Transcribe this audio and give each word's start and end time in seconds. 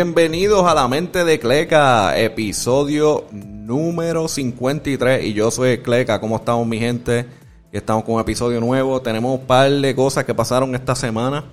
Bienvenidos 0.00 0.64
a 0.64 0.74
La 0.74 0.86
Mente 0.86 1.24
de 1.24 1.40
Cleca, 1.40 2.16
episodio 2.16 3.24
número 3.32 4.28
53. 4.28 5.24
Y 5.24 5.32
yo 5.32 5.50
soy 5.50 5.78
Cleca. 5.78 6.20
¿Cómo 6.20 6.36
estamos, 6.36 6.64
mi 6.68 6.78
gente? 6.78 7.26
Estamos 7.72 8.04
con 8.04 8.14
un 8.14 8.20
episodio 8.20 8.60
nuevo. 8.60 9.02
Tenemos 9.02 9.40
un 9.40 9.44
par 9.44 9.68
de 9.68 9.96
cosas 9.96 10.24
que 10.24 10.32
pasaron 10.36 10.72
esta 10.76 10.94
semana. 10.94 11.46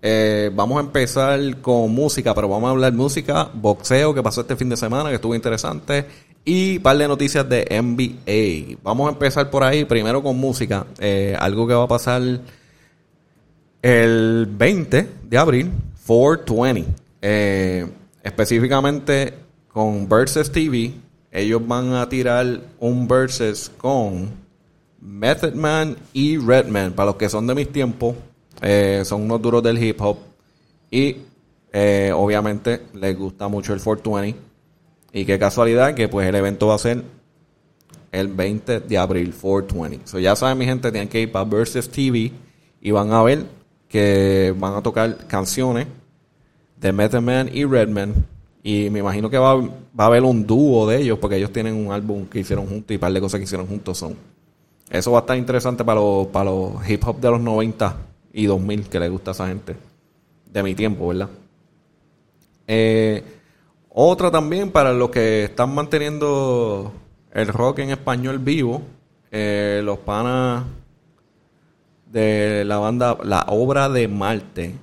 Eh, 0.00 0.50
vamos 0.54 0.78
a 0.78 0.80
empezar 0.80 1.38
con 1.60 1.92
música, 1.92 2.34
pero 2.34 2.48
vamos 2.48 2.68
a 2.68 2.70
hablar 2.70 2.94
música, 2.94 3.50
boxeo 3.52 4.14
que 4.14 4.22
pasó 4.22 4.40
este 4.40 4.56
fin 4.56 4.70
de 4.70 4.78
semana, 4.78 5.10
que 5.10 5.16
estuvo 5.16 5.34
interesante, 5.34 6.06
y 6.46 6.78
un 6.78 6.82
par 6.82 6.96
de 6.96 7.06
noticias 7.06 7.46
de 7.46 7.66
NBA. 7.68 8.78
Vamos 8.82 9.08
a 9.08 9.12
empezar 9.12 9.50
por 9.50 9.64
ahí, 9.64 9.84
primero 9.84 10.22
con 10.22 10.38
música. 10.38 10.86
Eh, 10.98 11.36
algo 11.38 11.66
que 11.66 11.74
va 11.74 11.84
a 11.84 11.88
pasar 11.88 12.22
el 13.82 14.48
20 14.50 15.08
de 15.28 15.36
abril, 15.36 15.70
420. 16.06 17.01
Eh, 17.24 17.86
específicamente 18.24 19.32
con 19.68 20.08
Versus 20.08 20.50
TV, 20.50 20.92
ellos 21.30 21.66
van 21.66 21.94
a 21.94 22.08
tirar 22.08 22.60
un 22.80 23.06
Versus 23.06 23.70
con 23.78 24.28
Method 25.00 25.54
Man 25.54 25.96
y 26.12 26.36
Redman. 26.36 26.92
Para 26.92 27.06
los 27.06 27.16
que 27.16 27.28
son 27.28 27.46
de 27.46 27.54
mis 27.54 27.70
tiempos, 27.70 28.16
eh, 28.60 29.02
son 29.04 29.22
unos 29.22 29.40
duros 29.40 29.62
del 29.62 29.82
hip 29.82 30.00
hop. 30.00 30.18
Y 30.90 31.16
eh, 31.72 32.12
obviamente 32.14 32.82
les 32.94 33.16
gusta 33.16 33.46
mucho 33.48 33.72
el 33.72 33.80
420. 33.80 34.38
Y 35.12 35.24
qué 35.24 35.38
casualidad 35.38 35.94
que 35.94 36.08
pues 36.08 36.28
el 36.28 36.34
evento 36.34 36.66
va 36.66 36.74
a 36.74 36.78
ser 36.78 37.02
el 38.10 38.28
20 38.28 38.80
de 38.80 38.98
abril, 38.98 39.32
420. 39.32 40.06
So 40.06 40.18
ya 40.18 40.34
saben 40.34 40.58
mi 40.58 40.64
gente, 40.64 40.90
tienen 40.90 41.08
que 41.08 41.20
ir 41.20 41.30
para 41.30 41.44
Versus 41.44 41.88
TV 41.88 42.32
y 42.80 42.90
van 42.90 43.12
a 43.12 43.22
ver 43.22 43.46
que 43.88 44.54
van 44.58 44.74
a 44.74 44.82
tocar 44.82 45.26
canciones 45.28 45.86
de 46.82 46.92
Method 46.92 47.22
Man 47.22 47.48
y 47.52 47.64
Redman. 47.64 48.26
Y 48.62 48.90
me 48.90 48.98
imagino 48.98 49.30
que 49.30 49.38
va, 49.38 49.56
va 49.56 50.04
a 50.04 50.06
haber 50.06 50.22
un 50.24 50.46
dúo 50.46 50.86
de 50.86 51.00
ellos 51.00 51.18
porque 51.18 51.36
ellos 51.36 51.52
tienen 51.52 51.74
un 51.74 51.92
álbum 51.92 52.26
que 52.26 52.40
hicieron 52.40 52.66
juntos 52.66 52.90
y 52.90 52.94
un 52.94 53.00
par 53.00 53.12
de 53.12 53.20
cosas 53.20 53.38
que 53.38 53.44
hicieron 53.44 53.66
juntos 53.66 53.96
son. 53.98 54.16
Eso 54.90 55.12
va 55.12 55.18
a 55.18 55.22
estar 55.22 55.36
interesante 55.38 55.84
para 55.84 56.00
los, 56.00 56.26
para 56.26 56.50
hip 56.86 57.02
hop 57.06 57.18
de 57.18 57.30
los 57.30 57.40
90 57.40 57.96
y 58.34 58.46
2000 58.46 58.88
que 58.88 59.00
le 59.00 59.08
gusta 59.08 59.30
a 59.30 59.32
esa 59.32 59.48
gente. 59.48 59.76
De 60.44 60.62
mi 60.62 60.74
tiempo, 60.74 61.08
¿verdad? 61.08 61.30
Eh, 62.66 63.24
otra 63.88 64.30
también 64.30 64.70
para 64.70 64.92
los 64.92 65.10
que 65.10 65.44
están 65.44 65.74
manteniendo 65.74 66.92
el 67.32 67.48
rock 67.48 67.78
en 67.80 67.90
español 67.90 68.38
vivo. 68.38 68.82
Eh, 69.30 69.80
los 69.82 69.98
panas 70.00 70.64
de 72.06 72.64
la 72.66 72.76
banda 72.76 73.16
La 73.24 73.46
Obra 73.48 73.88
de 73.88 74.06
Marte 74.08 74.74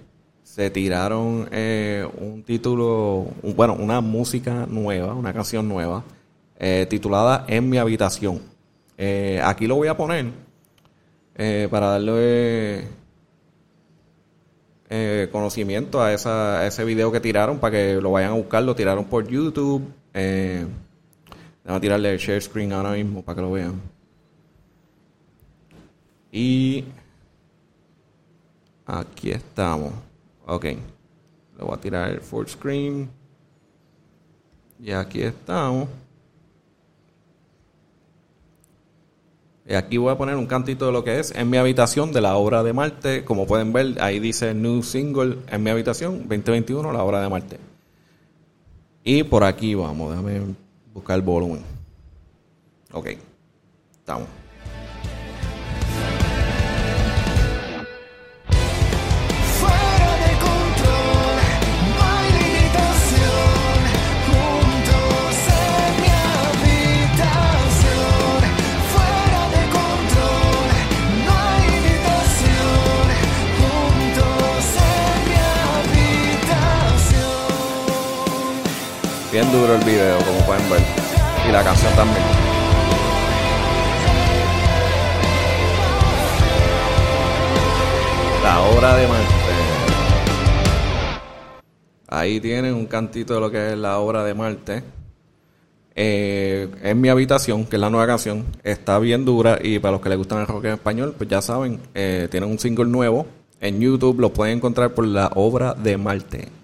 se 0.60 0.70
tiraron 0.72 1.48
eh, 1.54 2.06
un 2.18 2.44
título, 2.44 3.28
bueno, 3.56 3.78
una 3.80 4.02
música 4.02 4.66
nueva, 4.70 5.14
una 5.14 5.32
canción 5.32 5.70
nueva, 5.70 6.04
eh, 6.58 6.86
titulada 6.90 7.46
En 7.48 7.70
mi 7.70 7.78
habitación. 7.78 8.42
Eh, 8.98 9.40
aquí 9.42 9.68
lo 9.68 9.76
voy 9.76 9.88
a 9.88 9.96
poner 9.96 10.26
para 11.72 11.92
darle 11.92 12.90
conocimiento 15.32 16.02
a, 16.02 16.14
ese 16.14 16.84
video 16.84 17.10
que 17.10 17.22
tiraron 17.22 17.60
para 17.60 17.78
que 17.78 18.02
lo 18.02 18.12
vayan 18.12 18.32
a 18.32 18.36
buscar. 18.36 18.62
Lo 18.62 18.76
tiraron 18.76 19.06
por 19.06 19.30
YouTube. 19.30 19.82
Eh, 20.14 20.68
a 21.66 21.80
tirarle 21.80 22.12
el 22.12 22.20
share 22.20 22.42
screen 22.42 22.74
ahora 22.74 22.92
mismo 22.92 23.22
para 23.22 23.38
que 23.38 23.42
lo 23.44 23.52
vean. 23.54 23.82
Y 26.34 26.84
aquí 28.86 29.32
estamos. 29.32 30.09
Ok. 30.50 30.64
Le 30.66 31.64
voy 31.64 31.74
a 31.74 31.78
tirar 31.78 32.10
el 32.10 32.22
full 32.22 32.48
screen. 32.48 33.10
Y 34.82 34.92
aquí 34.92 35.22
estamos. 35.22 35.88
Y 39.68 39.76
aquí 39.76 39.98
voy 39.98 40.12
a 40.12 40.18
poner 40.18 40.36
un 40.36 40.48
cantito 40.48 40.88
de 40.88 40.92
lo 40.92 41.04
que 41.04 41.20
es 41.20 41.30
en 41.36 41.48
mi 41.48 41.58
habitación 41.58 42.12
de 42.12 42.22
la 42.22 42.36
obra 42.36 42.64
de 42.64 42.74
Marte. 42.74 43.24
Como 43.24 43.46
pueden 43.46 43.72
ver, 43.72 44.02
ahí 44.02 44.20
dice 44.20 44.56
New 44.56 44.82
Single 44.82 45.38
en 45.48 45.62
mi 45.62 45.70
habitación 45.70 46.28
2021, 46.28 46.92
la 46.92 47.04
obra 47.04 47.22
de 47.22 47.30
Marte. 47.30 47.60
Y 49.04 49.22
por 49.24 49.44
aquí 49.44 49.76
vamos, 49.76 50.10
déjame 50.10 50.56
buscar 50.92 51.18
el 51.18 51.22
volumen. 51.22 51.62
Ok, 52.92 53.10
estamos. 53.92 54.39
Duro 79.52 79.74
el 79.74 79.84
video, 79.84 80.18
como 80.20 80.46
pueden 80.46 80.70
ver. 80.70 80.82
Y 81.48 81.52
la 81.52 81.64
canción 81.64 81.92
también. 81.96 82.22
La 88.44 88.62
obra 88.62 88.96
de 88.96 89.08
Marte. 89.08 89.34
Ahí 92.10 92.40
tienen 92.40 92.76
un 92.76 92.86
cantito 92.86 93.34
de 93.34 93.40
lo 93.40 93.50
que 93.50 93.72
es 93.72 93.78
la 93.78 93.98
obra 93.98 94.24
de 94.24 94.36
Marte. 94.36 94.84
Eh, 95.96 96.70
en 96.84 97.02
mi 97.02 97.10
habitación, 97.10 97.66
que 97.66 97.78
es 97.78 97.80
la 97.80 97.90
nueva 97.90 98.06
canción, 98.06 98.46
está 98.64 99.00
bien 99.00 99.26
dura 99.26 99.58
y 99.64 99.80
para 99.80 99.94
los 99.94 100.02
que 100.02 100.10
les 100.10 100.18
gustan 100.20 100.42
el 100.42 100.48
rock 100.48 100.66
en 100.66 100.74
español, 100.74 101.16
pues 101.18 101.28
ya 101.28 101.42
saben, 101.42 101.80
eh, 101.96 102.28
tienen 102.30 102.52
un 102.52 102.60
single 102.60 102.86
nuevo. 102.86 103.26
En 103.62 103.80
YouTube 103.80 104.20
lo 104.20 104.32
pueden 104.32 104.58
encontrar 104.58 104.94
por 104.94 105.08
la 105.08 105.32
obra 105.34 105.74
de 105.74 105.98
Marte. 105.98 106.59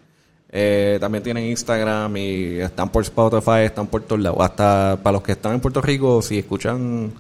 Eh, 0.57 0.99
también 1.01 1.21
tienen 1.21 1.43
Instagram 1.43 2.15
y 2.15 2.59
están 2.61 2.87
por 2.87 3.03
Spotify, 3.03 3.65
están 3.65 3.87
por 3.87 4.03
todos 4.03 4.21
lados. 4.21 4.37
Hasta 4.39 4.97
para 5.03 5.15
los 5.15 5.21
que 5.21 5.33
están 5.33 5.53
en 5.53 5.59
Puerto 5.59 5.81
Rico, 5.81 6.21
si 6.21 6.39
escuchan 6.39 7.11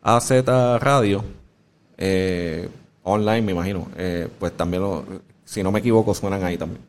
AZ 0.00 0.30
Radio, 0.78 1.24
eh, 1.98 2.68
online 3.02 3.42
me 3.42 3.50
imagino, 3.50 3.88
eh, 3.96 4.28
pues 4.38 4.56
también, 4.56 4.84
lo, 4.84 5.04
si 5.44 5.64
no 5.64 5.72
me 5.72 5.80
equivoco, 5.80 6.14
suenan 6.14 6.44
ahí 6.44 6.56
también. 6.56 6.80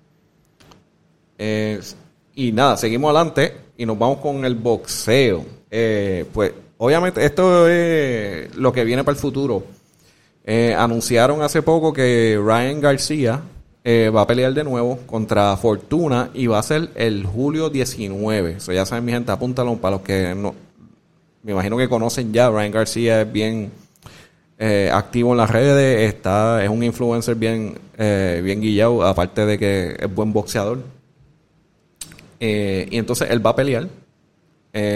Y 2.35 2.51
nada, 2.51 2.77
seguimos 2.77 3.09
adelante 3.09 3.57
y 3.75 3.83
nos 3.87 3.97
vamos 3.97 4.19
con 4.19 4.45
el 4.45 4.53
boxeo. 4.53 5.43
Pues 5.67 6.53
obviamente 6.77 7.25
esto 7.25 7.67
es 7.67 8.55
lo 8.55 8.71
que 8.71 8.83
viene 8.83 9.03
para 9.03 9.15
el 9.15 9.19
futuro. 9.19 9.63
Anunciaron 10.77 11.41
hace 11.41 11.63
poco 11.63 11.91
que 11.91 12.39
Ryan 12.39 12.79
García 12.79 13.41
eh, 13.83 14.11
va 14.15 14.21
a 14.21 14.27
pelear 14.27 14.53
de 14.53 14.63
nuevo 14.63 14.99
contra 15.07 15.57
Fortuna 15.57 16.29
y 16.35 16.45
va 16.45 16.59
a 16.59 16.63
ser 16.63 16.89
el 16.95 17.25
julio 17.25 17.69
19. 17.69 18.53
Eso 18.57 18.71
ya 18.71 18.85
saben, 18.85 19.05
mi 19.05 19.11
gente, 19.11 19.31
apúntalo 19.31 19.75
para 19.77 19.95
los 19.95 20.01
que 20.01 20.35
no. 20.35 20.53
Me 21.41 21.53
imagino 21.53 21.77
que 21.77 21.89
conocen 21.89 22.31
ya. 22.31 22.49
Ryan 22.49 22.71
García 22.71 23.21
es 23.21 23.31
bien 23.31 23.71
eh, 24.59 24.91
activo 24.93 25.31
en 25.31 25.37
las 25.37 25.49
redes, 25.49 26.13
está, 26.13 26.63
es 26.63 26.69
un 26.69 26.83
influencer 26.83 27.33
bien, 27.35 27.79
eh, 27.97 28.41
bien 28.43 28.61
guillado, 28.61 29.03
aparte 29.03 29.47
de 29.47 29.57
que 29.57 29.95
es 29.99 30.13
buen 30.13 30.31
boxeador. 30.31 30.83
Y 32.39 32.97
entonces 32.97 33.29
él 33.29 33.45
va 33.45 33.51
a 33.51 33.55
pelear 33.55 33.87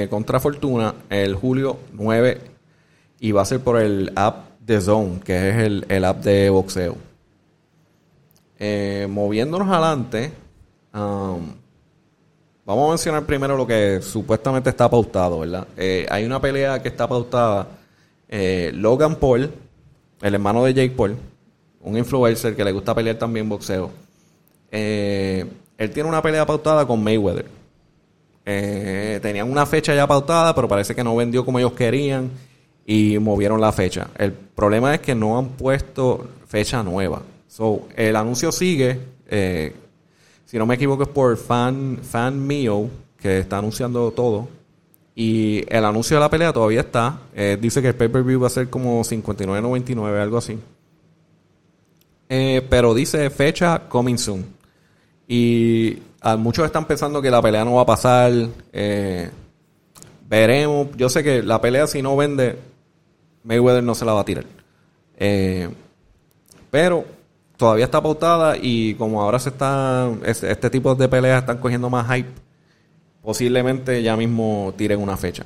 contra 0.09 0.39
Fortuna 0.39 0.95
el 1.11 1.35
julio 1.35 1.77
9 1.93 2.41
y 3.19 3.31
va 3.31 3.43
a 3.43 3.45
ser 3.45 3.59
por 3.59 3.79
el 3.79 4.11
app 4.15 4.59
de 4.61 4.81
Zone, 4.81 5.19
que 5.23 5.49
es 5.49 5.55
el, 5.57 5.85
el 5.89 6.05
app 6.05 6.23
de 6.23 6.49
boxeo. 6.49 7.04
Eh, 8.59 9.07
moviéndonos 9.09 9.67
adelante, 9.67 10.31
um, 10.93 11.53
vamos 12.65 12.87
a 12.87 12.89
mencionar 12.89 13.25
primero 13.25 13.57
lo 13.57 13.67
que 13.67 13.99
supuestamente 14.01 14.69
está 14.69 14.89
pautado, 14.89 15.39
¿verdad? 15.39 15.67
Eh, 15.75 16.05
hay 16.09 16.23
una 16.25 16.39
pelea 16.39 16.81
que 16.81 16.87
está 16.87 17.07
pautada. 17.07 17.67
eh, 18.29 18.71
Logan 18.73 19.15
Paul, 19.15 19.51
el 20.21 20.33
hermano 20.33 20.63
de 20.63 20.73
Jake 20.73 20.95
Paul, 20.95 21.15
un 21.81 21.97
influencer 21.97 22.55
que 22.55 22.63
le 22.63 22.71
gusta 22.71 22.95
pelear 22.95 23.17
también 23.17 23.47
boxeo. 23.47 23.91
Eh, 24.71 25.45
él 25.77 25.91
tiene 25.91 26.09
una 26.09 26.21
pelea 26.21 26.45
pautada 26.45 26.85
con 26.87 27.03
Mayweather. 27.03 27.45
Eh, 28.45 29.19
tenían 29.21 29.51
una 29.51 29.65
fecha 29.65 29.93
ya 29.93 30.07
pautada, 30.07 30.53
pero 30.55 30.67
parece 30.67 30.95
que 30.95 31.03
no 31.03 31.15
vendió 31.15 31.43
como 31.43 31.59
ellos 31.59 31.73
querían 31.73 32.31
y 32.85 33.19
movieron 33.19 33.59
la 33.59 33.71
fecha. 33.71 34.07
El 34.17 34.31
problema 34.31 34.93
es 34.93 35.01
que 35.01 35.15
no 35.15 35.37
han 35.37 35.49
puesto 35.49 36.27
fecha 36.47 36.81
nueva. 36.83 37.21
So, 37.55 37.87
el 37.95 38.17
anuncio 38.17 38.51
sigue. 38.51 38.99
eh, 39.29 39.73
si 40.43 40.57
no 40.57 40.65
me 40.65 40.75
equivoco, 40.75 41.03
es 41.03 41.09
por 41.09 41.37
Fan, 41.37 41.99
Fan 42.03 42.45
Mio, 42.45 42.89
que 43.17 43.39
está 43.39 43.59
anunciando 43.59 44.11
todo. 44.11 44.49
Y 45.15 45.63
el 45.73 45.85
anuncio 45.85 46.17
de 46.17 46.19
la 46.19 46.29
pelea 46.29 46.51
todavía 46.51 46.81
está. 46.81 47.17
Eh, 47.33 47.57
dice 47.59 47.81
que 47.81 47.87
el 47.87 47.95
pay-per-view 47.95 48.41
va 48.41 48.47
a 48.47 48.49
ser 48.49 48.69
como 48.69 49.01
59.99, 49.01 50.21
algo 50.21 50.37
así. 50.37 50.59
Eh, 52.27 52.61
pero 52.69 52.93
dice 52.93 53.29
fecha 53.29 53.87
coming 53.87 54.17
soon. 54.17 54.45
Y 55.25 55.99
ah, 56.19 56.35
muchos 56.35 56.65
están 56.65 56.85
pensando 56.85 57.21
que 57.21 57.31
la 57.31 57.41
pelea 57.41 57.63
no 57.63 57.75
va 57.75 57.83
a 57.83 57.85
pasar. 57.85 58.33
veremos. 60.27 60.87
Yo 60.97 61.07
sé 61.07 61.23
que 61.23 61.41
la 61.41 61.61
pelea, 61.61 61.87
si 61.87 62.01
no 62.01 62.17
vende, 62.17 62.59
Mayweather 63.45 63.81
no 63.81 63.95
se 63.95 64.03
la 64.03 64.11
va 64.11 64.19
a 64.19 64.25
tirar. 64.25 64.43
Pero 66.69 67.14
todavía 67.57 67.85
está 67.85 68.01
pautada 68.01 68.55
y 68.61 68.95
como 68.95 69.21
ahora 69.21 69.39
se 69.39 69.49
está. 69.49 70.09
es- 70.25 70.43
Este 70.43 70.69
tipo 70.69 70.95
de 70.95 71.07
peleas 71.07 71.39
están 71.41 71.57
cogiendo 71.57 71.89
más 71.89 72.07
hype. 72.13 72.29
Posiblemente 73.21 74.01
ya 74.03 74.15
mismo 74.15 74.73
tiren 74.77 74.99
una 75.01 75.17
fecha. 75.17 75.43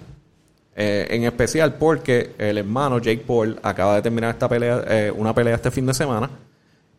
Eh, 0.76 1.08
en 1.12 1.24
especial 1.24 1.76
porque 1.76 2.32
el 2.38 2.58
hermano 2.58 3.00
Jake 3.00 3.24
Paul 3.26 3.60
acaba 3.64 3.96
de 3.96 4.02
terminar 4.02 4.32
esta 4.32 4.48
pelea, 4.48 4.84
eh, 4.88 5.12
una 5.16 5.34
pelea 5.34 5.56
este 5.56 5.72
fin 5.72 5.86
de 5.86 5.94
semana, 5.94 6.30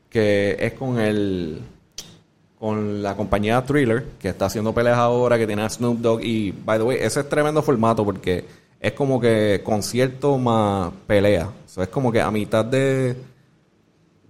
que 0.08 0.56
es 0.58 0.72
con 0.74 0.98
el 0.98 1.60
con 2.58 3.02
la 3.02 3.16
compañía 3.16 3.64
Thriller, 3.64 4.04
que 4.18 4.28
está 4.28 4.44
haciendo 4.46 4.74
peleas 4.74 4.98
ahora, 4.98 5.38
que 5.38 5.46
tiene 5.46 5.62
a 5.62 5.70
Snoop 5.70 5.98
Dogg 6.00 6.22
y 6.22 6.52
by 6.52 6.78
the 6.78 6.84
way, 6.84 6.98
ese 7.00 7.20
es 7.20 7.28
tremendo 7.30 7.62
formato 7.62 8.04
porque 8.04 8.44
es 8.78 8.92
como 8.92 9.18
que 9.18 9.62
concierto 9.64 10.36
más 10.36 10.92
pelea. 11.06 11.48
Eso 11.66 11.82
es 11.82 11.88
como 11.88 12.12
que 12.12 12.20
a 12.20 12.30
mitad 12.30 12.62
de 12.66 13.16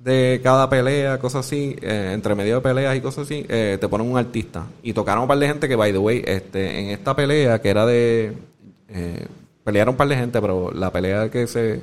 de 0.02 0.40
cada 0.42 0.68
pelea, 0.70 1.18
cosas 1.18 1.46
así, 1.46 1.76
eh, 1.82 2.12
entre 2.14 2.34
medio 2.34 2.56
de 2.56 2.60
peleas 2.62 2.96
y 2.96 3.00
cosas 3.00 3.26
así, 3.26 3.44
eh, 3.48 3.76
te 3.80 3.88
ponen 3.88 4.10
un 4.10 4.16
artista. 4.18 4.66
Y 4.82 4.92
tocaron 4.94 5.22
un 5.22 5.28
par 5.28 5.38
de 5.38 5.46
gente 5.46 5.68
que, 5.68 5.76
by 5.76 5.92
the 5.92 5.98
way, 5.98 6.22
este, 6.26 6.80
en 6.80 6.90
esta 6.90 7.14
pelea 7.14 7.60
que 7.60 7.68
era 7.68 7.84
de... 7.86 8.32
eh, 8.88 9.26
pelearon 9.62 9.92
un 9.92 9.96
par 9.98 10.08
de 10.08 10.16
gente, 10.16 10.40
pero 10.40 10.70
la 10.72 10.90
pelea 10.90 11.30
que 11.30 11.46
se... 11.46 11.82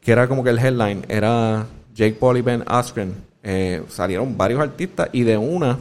que 0.00 0.12
era 0.12 0.28
como 0.28 0.44
que 0.44 0.50
el 0.50 0.58
headline, 0.58 1.04
era 1.08 1.66
Jake 1.94 2.16
Paul 2.18 2.38
y 2.38 2.42
Ben 2.42 2.62
Askren. 2.66 3.12
Eh, 3.42 3.82
salieron 3.88 4.36
varios 4.36 4.60
artistas 4.60 5.08
y 5.12 5.22
de 5.22 5.36
una 5.38 5.78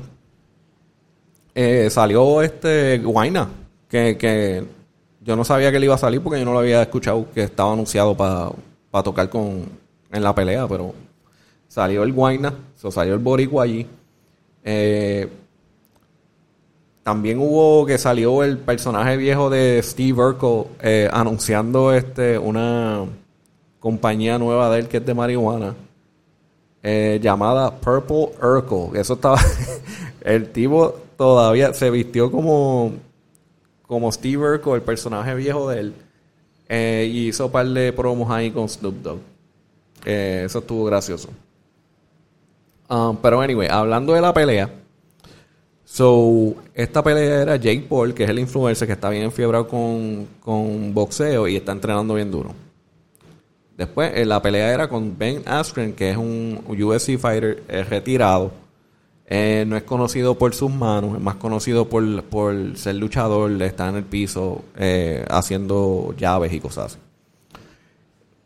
eh, 1.54 1.90
salió 1.90 2.42
este 2.42 3.00
Guayna, 3.00 3.50
que, 3.90 4.18
que 4.18 4.64
yo 5.20 5.36
no 5.36 5.44
sabía 5.44 5.70
que 5.70 5.78
él 5.78 5.84
iba 5.84 5.96
a 5.96 5.98
salir 5.98 6.22
porque 6.22 6.40
yo 6.40 6.46
no 6.46 6.54
lo 6.54 6.60
había 6.60 6.82
escuchado 6.82 7.28
que 7.34 7.44
estaba 7.44 7.74
anunciado 7.74 8.16
para 8.16 9.04
tocar 9.04 9.30
con 9.30 9.66
en 10.12 10.24
la 10.24 10.34
pelea, 10.34 10.68
pero 10.68 10.94
salió 11.70 12.04
el 12.04 12.12
Guayna, 12.12 12.54
so, 12.76 12.92
salió 12.92 13.14
el 13.14 13.20
Boricua 13.20 13.64
allí. 13.64 13.88
Eh, 14.64 15.30
también 17.04 17.40
hubo 17.40 17.86
que 17.86 17.98
salió 17.98 18.44
el 18.44 18.58
personaje 18.58 19.16
viejo 19.16 19.50
de 19.50 19.82
Steve 19.82 20.22
Urkel 20.22 20.66
eh, 20.82 21.10
anunciando 21.12 21.94
este 21.94 22.38
una 22.38 23.06
compañía 23.80 24.38
nueva 24.38 24.70
de 24.70 24.80
él 24.80 24.88
que 24.90 24.98
es 24.98 25.06
de 25.06 25.14
marihuana 25.14 25.76
eh, 26.84 27.20
llamada 27.22 27.72
Purple 27.72 28.32
Urkel. 28.42 29.00
Eso 29.00 29.14
estaba. 29.14 29.40
el 30.22 30.52
tipo 30.52 30.96
todavía 31.18 31.74
se 31.74 31.90
vistió 31.90 32.32
como 32.32 32.94
como 33.84 34.12
Steve 34.12 34.38
Urkel, 34.38 34.74
el 34.74 34.82
personaje 34.82 35.34
viejo 35.36 35.70
de 35.70 35.80
él, 35.80 35.94
y 37.12 37.28
hizo 37.30 37.48
un 37.48 37.52
par 37.52 37.68
de 37.68 37.92
promos 37.92 38.30
ahí 38.30 38.52
con 38.52 38.70
Snoop 38.70 38.96
Dogg. 39.02 39.20
Eso 40.06 40.60
estuvo 40.60 40.86
gracioso. 40.86 41.30
Um, 42.90 43.16
pero 43.18 43.40
anyway, 43.42 43.68
hablando 43.70 44.14
de 44.14 44.22
la 44.22 44.34
pelea. 44.34 44.70
So, 45.86 46.56
esta 46.74 47.04
pelea 47.04 47.42
era 47.42 47.56
Jake 47.56 47.86
Paul, 47.90 48.14
que 48.14 48.24
es 48.24 48.30
el 48.30 48.40
influencer 48.40 48.88
que 48.88 48.94
está 48.94 49.10
bien 49.10 49.24
enfiebrado 49.24 49.68
con, 49.68 50.28
con 50.40 50.94
boxeo 50.94 51.48
y 51.48 51.56
está 51.56 51.72
entrenando 51.72 52.14
bien 52.16 52.32
duro. 52.32 52.54
Después, 53.78 54.12
eh, 54.16 54.26
la 54.26 54.42
pelea 54.42 54.74
era 54.74 54.88
con 54.90 55.18
Ben 55.18 55.42
Askren, 55.46 55.94
que 55.94 56.12
es 56.12 56.18
un 56.18 56.64
UFC 56.68 57.18
fighter 57.18 57.64
eh, 57.68 57.84
retirado. 57.84 58.52
Eh, 59.26 59.64
no 59.68 59.78
es 59.78 59.84
conocido 59.84 60.38
por 60.38 60.54
sus 60.56 60.72
manos, 60.72 61.16
es 61.16 61.22
más 61.22 61.36
conocido 61.36 61.88
por, 61.88 62.24
por 62.24 62.76
ser 62.76 62.96
luchador, 62.96 63.52
está 63.62 63.90
en 63.90 63.98
el 63.98 64.04
piso 64.04 64.64
haciendo 65.30 66.14
llaves 66.18 66.52
y 66.52 66.60
cosas 66.60 66.86
así. 66.86 67.09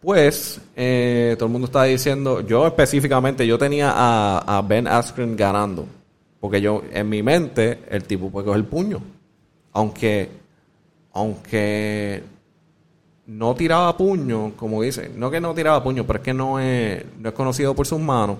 Pues, 0.03 0.59
todo 0.75 1.45
el 1.45 1.51
mundo 1.51 1.67
estaba 1.67 1.85
diciendo, 1.85 2.41
yo 2.41 2.67
específicamente, 2.67 3.47
yo 3.47 3.57
tenía 3.57 3.93
a, 3.95 4.61
Ben 4.61 4.85
Askren 4.85 5.37
ganando. 5.37 5.87
Porque 6.41 6.59
yo, 6.59 6.83
en 6.91 7.07
mi 7.07 7.23
mente, 7.23 7.79
el 7.89 8.03
tipo 8.03 8.29
puede 8.29 8.47
coger 8.47 8.59
el 8.59 8.67
puño. 8.67 9.01
Aunque, 9.71 10.29
aunque 11.13 12.21
no 13.27 13.55
tiraba 13.55 13.95
puño, 13.95 14.51
como 14.57 14.81
dice, 14.81 15.09
no 15.15 15.31
que 15.31 15.39
no 15.39 15.53
tiraba 15.53 15.81
puño, 15.81 16.05
pero 16.05 16.19
es 16.19 16.25
que 16.25 16.33
no 16.33 16.59
es, 16.59 17.01
no 17.17 17.29
es 17.29 17.35
conocido 17.35 17.73
por 17.73 17.87
sus 17.87 18.01
manos. 18.01 18.39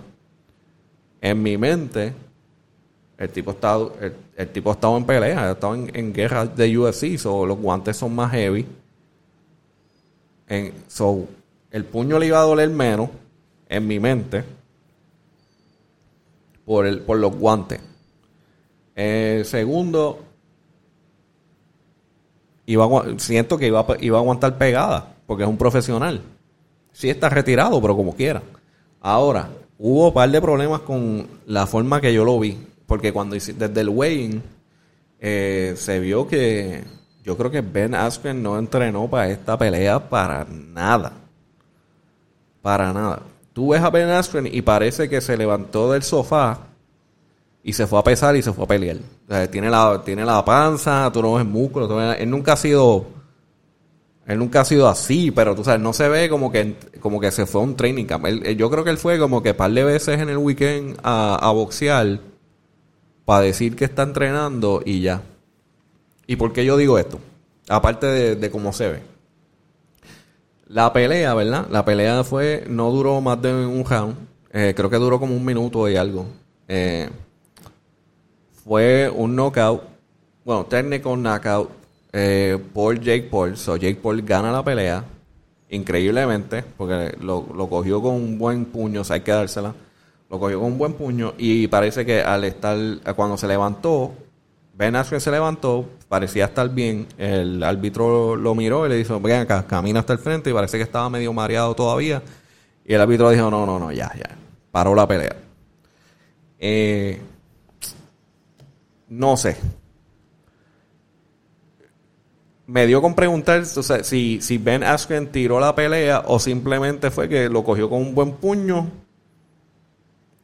En 1.22 1.42
mi 1.42 1.58
mente, 1.58 2.14
el 3.18 3.30
tipo 3.30 3.52
estado, 3.52 3.96
el, 4.36 4.50
tipo 4.50 4.70
ha 4.70 4.74
estado 4.74 4.98
en 4.98 5.06
pelea, 5.06 5.58
ha 5.62 5.76
en, 5.94 6.12
guerras 6.12 6.54
de 6.58 6.78
UFC, 6.78 7.26
o 7.26 7.46
los 7.46 7.58
guantes 7.58 7.96
son 7.96 8.14
más 8.14 8.32
heavy. 8.32 8.66
En, 10.50 10.74
so, 10.90 11.26
el 11.74 11.86
puño 11.86 12.20
le 12.20 12.28
iba 12.28 12.40
a 12.40 12.44
doler 12.44 12.70
menos, 12.70 13.10
en 13.68 13.88
mi 13.88 14.00
mente, 14.00 14.44
por, 16.64 16.86
el, 16.86 17.02
por 17.02 17.18
los 17.18 17.36
guantes. 17.36 17.82
Eh, 18.96 19.42
segundo, 19.44 20.20
siento 23.18 23.58
que 23.58 23.68
iba, 23.68 23.86
iba 24.00 24.18
a 24.18 24.22
aguantar 24.22 24.56
pegada, 24.60 25.16
porque 25.26 25.44
es 25.44 25.50
un 25.50 25.58
profesional. 25.58 26.22
Sí 26.92 27.10
está 27.10 27.28
retirado, 27.28 27.82
pero 27.82 27.96
como 27.96 28.16
quiera. 28.16 28.44
Ahora, 29.02 29.50
hubo 29.80 30.10
un 30.10 30.14
par 30.14 30.30
de 30.30 30.40
problemas 30.40 30.82
con 30.82 31.28
la 31.48 31.66
forma 31.66 32.00
que 32.00 32.14
yo 32.14 32.24
lo 32.24 32.40
vi, 32.40 32.56
porque 32.86 33.12
cuando 33.12 33.36
desde 33.36 33.82
el 33.82 33.90
weigh 33.90 34.42
se 35.20 36.00
vio 36.00 36.28
que 36.28 36.84
yo 37.24 37.36
creo 37.36 37.50
que 37.50 37.62
Ben 37.62 37.96
Askren 37.96 38.44
no 38.44 38.60
entrenó 38.60 39.10
para 39.10 39.30
esta 39.30 39.58
pelea 39.58 40.08
para 40.08 40.46
nada. 40.46 41.23
Para 42.64 42.92
nada. 42.94 43.22
Tú 43.54 43.70
ves 43.70 43.82
a 43.84 43.92
Ben 43.92 44.10
Askren 44.10 44.48
y 44.52 44.64
parece 44.64 45.08
que 45.10 45.22
se 45.22 45.38
levantó 45.38 45.92
del 45.92 46.02
sofá 46.02 46.60
y 47.62 47.74
se 47.74 47.86
fue 47.86 48.00
a 48.00 48.04
pesar 48.04 48.36
y 48.36 48.42
se 48.42 48.52
fue 48.54 48.64
a 48.64 48.68
pelear. 48.68 48.98
O 49.28 49.32
sea, 49.32 49.52
tiene 49.52 49.70
la, 49.70 50.02
tiene 50.04 50.26
la 50.26 50.44
panza, 50.44 51.12
tú 51.14 51.22
no 51.22 51.34
ves 51.36 51.46
músculo. 51.46 52.14
él 52.14 52.30
nunca 52.30 52.54
ha 52.54 52.58
sido. 52.58 53.06
Él 54.26 54.40
nunca 54.40 54.62
ha 54.62 54.66
sido 54.66 54.88
así, 54.88 55.32
pero 55.32 55.54
tú 55.54 55.66
sabes, 55.66 55.82
no 55.82 55.92
se 55.92 56.08
ve 56.08 56.30
como 56.30 56.50
que, 56.50 56.78
como 57.02 57.20
que 57.20 57.30
se 57.30 57.46
fue 57.46 57.60
a 57.60 57.66
un 57.66 57.76
training 57.76 58.06
camp. 58.06 58.26
Él- 58.26 58.56
yo 58.58 58.70
creo 58.70 58.86
que 58.86 58.90
él 58.90 58.98
fue 58.98 59.20
como 59.20 59.44
que 59.44 59.54
par 59.54 59.70
de 59.72 59.84
veces 59.84 60.18
en 60.20 60.30
el 60.30 60.38
weekend 60.38 60.98
a, 61.04 61.36
a 61.36 61.52
boxear 61.52 62.22
para 63.26 63.42
decir 63.42 63.76
que 63.76 63.84
está 63.84 64.04
entrenando 64.04 64.82
y 64.86 65.02
ya. 65.02 65.22
¿Y 66.26 66.38
por 66.38 66.54
qué 66.54 66.64
yo 66.64 66.78
digo 66.78 66.98
esto? 66.98 67.20
Aparte 67.68 68.08
de, 68.08 68.36
de 68.38 68.50
cómo 68.50 68.72
se 68.72 68.88
ve. 68.90 69.13
La 70.68 70.94
pelea, 70.94 71.34
¿verdad? 71.34 71.68
La 71.70 71.84
pelea 71.84 72.24
fue, 72.24 72.66
no 72.70 72.90
duró 72.92 73.20
más 73.22 73.42
de 73.42 73.54
un 73.54 73.84
round. 73.86 74.16
Eh, 74.52 74.74
creo 74.76 74.90
que 74.90 74.98
duró 74.98 75.20
como 75.20 75.36
un 75.36 75.44
minuto 75.44 75.90
y 75.90 75.96
algo. 75.96 76.26
Eh, 76.68 77.10
fue 78.64 79.10
un 79.10 79.36
knockout, 79.36 79.82
bueno, 80.46 80.66
técnico 80.66 81.18
knockout 81.18 81.70
eh, 82.14 82.58
por 82.74 83.00
Jake 83.00 83.28
Paul. 83.30 83.58
So 83.58 83.76
Jake 83.76 84.00
Paul 84.02 84.22
gana 84.22 84.52
la 84.52 84.64
pelea, 84.64 85.04
increíblemente, 85.70 86.64
porque 86.78 87.18
lo, 87.20 87.46
lo 87.54 87.68
cogió 87.68 88.02
con 88.02 88.16
un 88.16 88.38
buen 88.38 88.66
puño, 88.66 89.02
o 89.02 89.04
sea, 89.04 89.16
hay 89.16 89.22
que 89.22 89.32
dársela. 89.32 89.74
Lo 90.30 90.40
cogió 90.40 90.60
con 90.60 90.72
un 90.72 90.78
buen 90.78 90.94
puño 90.94 91.34
y 91.38 91.68
parece 91.68 92.06
que 92.06 92.22
al 92.22 92.46
estar, 92.46 92.78
cuando 93.16 93.38
se 93.38 93.48
levantó, 93.48 94.14
Ben 94.76 94.96
Askren 94.96 95.22
se 95.22 95.30
levantó, 95.30 95.88
parecía 96.10 96.46
estar 96.46 96.68
bien. 96.68 97.08
El 97.18 97.62
árbitro 97.62 98.36
lo 98.36 98.56
miró 98.56 98.86
y 98.86 98.90
le 98.90 98.96
dijo, 98.96 99.20
ven 99.20 99.42
acá, 99.42 99.68
camina 99.68 100.00
hasta 100.00 100.14
el 100.14 100.20
frente 100.20 100.50
y 100.50 100.54
parece 100.54 100.78
que 100.78 100.84
estaba 100.84 101.10
medio 101.12 101.32
mareado 101.32 101.76
todavía. 101.76 102.24
Y 102.84 102.94
el 102.94 103.02
árbitro 103.02 103.30
dijo, 103.30 103.52
no, 103.52 103.68
no, 103.68 103.78
no, 103.78 103.92
ya, 103.92 104.12
ya. 104.16 104.36
Paró 104.72 104.96
la 104.96 105.08
pelea. 105.08 105.36
Eh, 106.58 107.22
no 109.10 109.38
sé. 109.38 109.58
Me 112.66 112.88
dio 112.88 113.00
con 113.00 113.14
preguntar 113.14 113.64
si, 113.66 114.42
si 114.42 114.58
Ben 114.58 114.84
Askren 114.84 115.32
tiró 115.32 115.60
la 115.60 115.76
pelea 115.76 116.24
o 116.26 116.40
simplemente 116.40 117.12
fue 117.12 117.30
que 117.30 117.48
lo 117.48 117.64
cogió 117.64 117.90
con 117.90 118.02
un 118.02 118.16
buen 118.16 118.32
puño. 118.32 118.90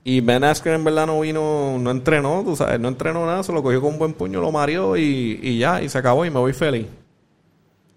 Y 0.10 0.22
Ben 0.22 0.44
Askren 0.44 0.74
en 0.74 0.84
verdad 0.84 1.06
no 1.06 1.20
vino, 1.20 1.78
no 1.80 1.92
entrenó, 1.92 2.42
tú 2.44 2.56
sabes, 2.56 2.80
no 2.80 2.88
entrenó 2.88 3.28
nada, 3.28 3.44
se 3.44 3.54
lo 3.54 3.62
cogió 3.62 3.80
con 3.80 3.94
un 3.94 4.00
buen 4.00 4.14
puño, 4.14 4.42
lo 4.42 4.52
mareó 4.52 4.98
y, 4.98 5.40
y 5.40 5.60
ya, 5.60 5.84
y 5.84 5.88
se 5.88 6.00
acabó 6.00 6.26
y 6.26 6.32
me 6.32 6.40
voy 6.40 6.52
feliz. 6.52 6.88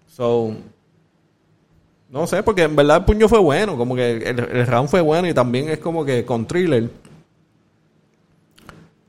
So, 0.09 0.53
no 2.09 2.27
sé, 2.27 2.43
porque 2.43 2.61
en 2.61 2.75
verdad 2.75 2.97
el 2.97 3.05
puño 3.05 3.27
fue 3.27 3.39
bueno, 3.39 3.75
como 3.75 3.95
que 3.95 4.17
el, 4.17 4.67
round 4.67 4.89
fue 4.89 5.01
bueno 5.01 5.27
y 5.27 5.33
también 5.33 5.69
es 5.69 5.79
como 5.79 6.05
que 6.05 6.23
con 6.23 6.45
thriller. 6.45 6.87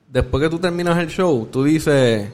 Después 0.08 0.42
que 0.42 0.49
tú 0.49 0.58
terminas 0.58 0.96
el 0.96 1.08
show, 1.08 1.46
tú 1.52 1.62
dices, 1.62 2.26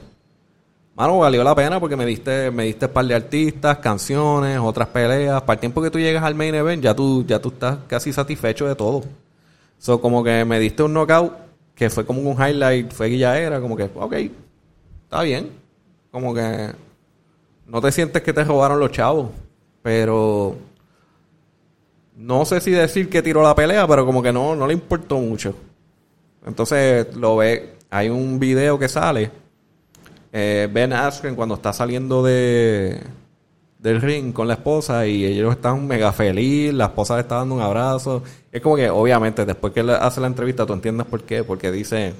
mano, 0.95 1.19
valió 1.19 1.43
la 1.43 1.53
pena 1.53 1.81
porque 1.81 1.97
me 1.97 2.05
diste, 2.05 2.49
me 2.49 2.63
diste 2.63 2.85
un 2.85 2.93
par 2.93 3.03
de 3.03 3.15
artistas, 3.15 3.79
canciones, 3.79 4.57
otras 4.57 4.87
peleas. 4.87 5.41
Para 5.41 5.55
el 5.55 5.59
tiempo 5.59 5.81
que 5.81 5.91
tú 5.91 5.99
llegas 5.99 6.23
al 6.23 6.35
main 6.35 6.55
event, 6.55 6.81
ya 6.81 6.95
tú, 6.95 7.25
ya 7.27 7.41
tú 7.41 7.49
estás 7.49 7.79
casi 7.87 8.13
satisfecho 8.13 8.69
de 8.69 8.75
todo. 8.75 9.03
So, 9.81 9.99
como 9.99 10.23
que 10.23 10.45
me 10.45 10.59
diste 10.59 10.83
un 10.83 10.93
knockout 10.93 11.33
que 11.73 11.89
fue 11.89 12.05
como 12.05 12.21
un 12.21 12.37
highlight, 12.37 12.93
fue 12.93 13.19
era 13.19 13.59
como 13.59 13.75
que, 13.75 13.89
ok, 13.95 14.13
está 15.05 15.23
bien. 15.23 15.49
Como 16.11 16.35
que 16.35 16.69
no 17.65 17.81
te 17.81 17.91
sientes 17.91 18.21
que 18.21 18.31
te 18.31 18.43
robaron 18.43 18.79
los 18.79 18.91
chavos, 18.91 19.31
pero 19.81 20.55
no 22.15 22.45
sé 22.45 22.61
si 22.61 22.69
decir 22.69 23.09
que 23.09 23.23
tiró 23.23 23.41
la 23.41 23.55
pelea, 23.55 23.87
pero 23.87 24.05
como 24.05 24.21
que 24.21 24.31
no, 24.31 24.55
no 24.55 24.67
le 24.67 24.73
importó 24.73 25.17
mucho. 25.17 25.55
Entonces 26.45 27.15
lo 27.15 27.37
ve, 27.37 27.77
hay 27.89 28.09
un 28.09 28.39
video 28.39 28.77
que 28.77 28.87
sale, 28.87 29.31
eh, 30.31 30.69
Ben 30.71 30.93
Askren 30.93 31.33
cuando 31.33 31.55
está 31.55 31.73
saliendo 31.73 32.21
de 32.21 33.01
del 33.81 33.99
ring 33.99 34.31
con 34.31 34.47
la 34.47 34.53
esposa 34.53 35.07
y 35.07 35.25
ellos 35.25 35.55
están 35.55 35.87
mega 35.87 36.11
feliz, 36.11 36.73
la 36.73 36.85
esposa 36.85 37.15
le 37.15 37.21
está 37.21 37.35
dando 37.35 37.55
un 37.55 37.61
abrazo. 37.61 38.23
Es 38.51 38.61
como 38.61 38.75
que 38.75 38.89
obviamente 38.89 39.45
después 39.45 39.73
que 39.73 39.79
él 39.79 39.89
hace 39.89 40.21
la 40.21 40.27
entrevista 40.27 40.65
tú 40.65 40.73
entiendes 40.73 41.07
por 41.07 41.23
qué, 41.23 41.43
porque 41.43 41.71
dice 41.71 42.13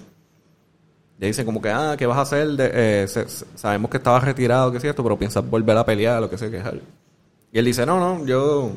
le 1.22 1.28
dice 1.28 1.46
como 1.46 1.62
que, 1.62 1.70
ah, 1.70 1.94
¿qué 2.00 2.08
vas 2.08 2.18
a 2.18 2.22
hacer? 2.22 2.56
Eh, 2.58 3.06
sabemos 3.54 3.92
que 3.92 3.98
estabas 3.98 4.24
retirado, 4.24 4.72
que 4.72 4.78
es 4.78 4.82
cierto, 4.82 5.04
pero 5.04 5.20
piensas 5.20 5.48
volver 5.48 5.78
a 5.78 5.86
pelear, 5.86 6.20
lo 6.20 6.28
que 6.28 6.36
sea 6.36 6.50
que. 6.50 6.60
Y 7.52 7.60
él 7.60 7.66
dice, 7.66 7.86
no, 7.86 8.00
no, 8.00 8.26
yo, 8.26 8.72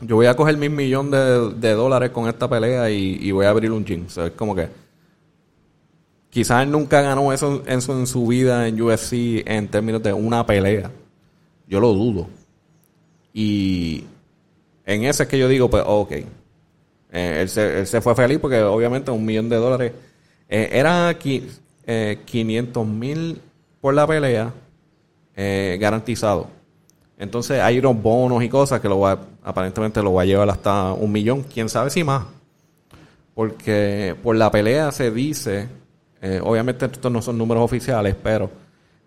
yo 0.00 0.14
voy 0.14 0.26
a 0.26 0.36
coger 0.36 0.56
mil 0.58 0.70
millones 0.70 1.60
de, 1.60 1.72
dólares 1.72 2.10
con 2.10 2.28
esta 2.28 2.48
pelea 2.48 2.88
y, 2.88 3.32
voy 3.32 3.46
a 3.46 3.50
abrir 3.50 3.72
un 3.72 3.84
gym. 3.84 4.06
O 4.06 4.10
sea, 4.10 4.26
es 4.26 4.32
como 4.34 4.54
que 4.54 4.68
quizás 6.30 6.62
él 6.62 6.70
nunca 6.70 7.02
ganó 7.02 7.32
eso, 7.32 7.64
eso 7.66 7.98
en 7.98 8.06
su 8.06 8.28
vida 8.28 8.68
en 8.68 8.80
UFC 8.80 9.42
en 9.44 9.66
términos 9.66 10.00
de 10.04 10.12
una 10.12 10.46
pelea. 10.46 10.92
Yo 11.66 11.80
lo 11.80 11.92
dudo. 11.92 12.28
Y 13.32 14.04
en 14.84 15.04
ese 15.04 15.24
es 15.24 15.28
que 15.28 15.38
yo 15.38 15.48
digo, 15.48 15.68
pues, 15.68 15.82
ok. 15.86 16.12
Eh, 16.12 17.38
él, 17.40 17.48
se, 17.48 17.80
él 17.80 17.86
se 17.86 18.00
fue 18.00 18.14
feliz 18.14 18.38
porque 18.38 18.62
obviamente 18.62 19.10
un 19.10 19.24
millón 19.24 19.48
de 19.48 19.56
dólares 19.56 19.92
eh, 20.48 20.68
era 20.72 21.16
eh, 21.86 22.18
500 22.24 22.86
mil 22.86 23.40
por 23.80 23.94
la 23.94 24.06
pelea 24.06 24.52
eh, 25.34 25.76
garantizado. 25.80 26.48
Entonces 27.18 27.60
hay 27.60 27.78
unos 27.78 28.00
bonos 28.00 28.42
y 28.42 28.48
cosas 28.48 28.80
que 28.80 28.88
lo 28.88 29.00
va, 29.00 29.18
aparentemente 29.42 30.02
lo 30.02 30.12
va 30.12 30.22
a 30.22 30.24
llevar 30.24 30.48
hasta 30.50 30.92
un 30.92 31.10
millón, 31.12 31.42
quién 31.42 31.68
sabe 31.68 31.90
si 31.90 32.04
más. 32.04 32.24
Porque 33.34 34.14
por 34.22 34.36
la 34.36 34.50
pelea 34.50 34.92
se 34.92 35.10
dice, 35.10 35.68
eh, 36.20 36.40
obviamente 36.42 36.86
estos 36.86 37.10
no 37.10 37.20
son 37.22 37.38
números 37.38 37.64
oficiales, 37.64 38.14
pero 38.22 38.50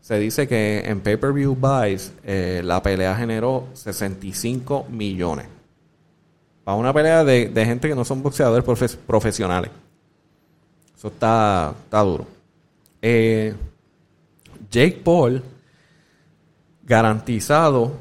se 0.02 0.18
dice 0.20 0.48
que 0.48 0.80
en 0.86 1.02
pay-per-view 1.02 1.56
buys 1.56 2.14
eh, 2.24 2.62
la 2.64 2.82
pelea 2.82 3.16
generó 3.16 3.68
65 3.74 4.88
millones. 4.90 5.46
Para 6.64 6.78
una 6.78 6.94
pelea 6.94 7.24
de, 7.24 7.50
de 7.50 7.66
gente 7.66 7.88
que 7.88 7.96
no 7.96 8.06
son 8.06 8.22
boxeadores 8.24 8.66
profe- 8.66 8.98
profesionales. 8.98 9.72
Eso 10.98 11.08
está, 11.10 11.74
está 11.84 12.00
duro. 12.02 12.26
Eh, 13.02 13.54
Jake 14.70 15.02
Paul, 15.04 15.42
garantizado, 16.84 17.94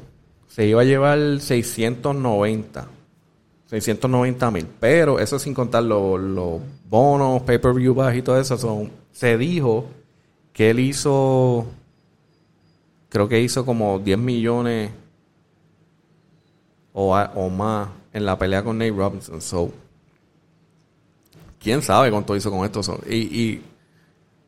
se 0.47 0.65
iba 0.65 0.81
a 0.81 0.85
llevar 0.85 1.39
690. 1.39 2.87
690 3.67 4.51
mil. 4.51 4.67
Pero 4.79 5.19
eso 5.19 5.37
sin 5.37 5.53
contar 5.53 5.83
los, 5.83 6.19
los 6.19 6.59
bonos, 6.89 7.41
pay-per-view 7.43 7.93
buys 7.93 8.17
y 8.17 8.21
todo 8.21 8.39
eso. 8.39 8.57
Son, 8.57 8.91
se 9.11 9.37
dijo 9.37 9.85
que 10.53 10.71
él 10.71 10.79
hizo, 10.79 11.65
creo 13.09 13.27
que 13.27 13.41
hizo 13.41 13.65
como 13.65 13.99
10 13.99 14.17
millones 14.17 14.91
o, 16.93 17.15
o 17.15 17.49
más 17.49 17.89
en 18.13 18.25
la 18.25 18.37
pelea 18.37 18.63
con 18.63 18.77
Nate 18.77 18.91
Robinson. 18.91 19.41
So, 19.41 19.71
quién 21.59 21.81
sabe 21.81 22.11
cuánto 22.11 22.35
hizo 22.35 22.49
con 22.51 22.65
esto. 22.65 22.81
Y, 23.09 23.15
y 23.15 23.61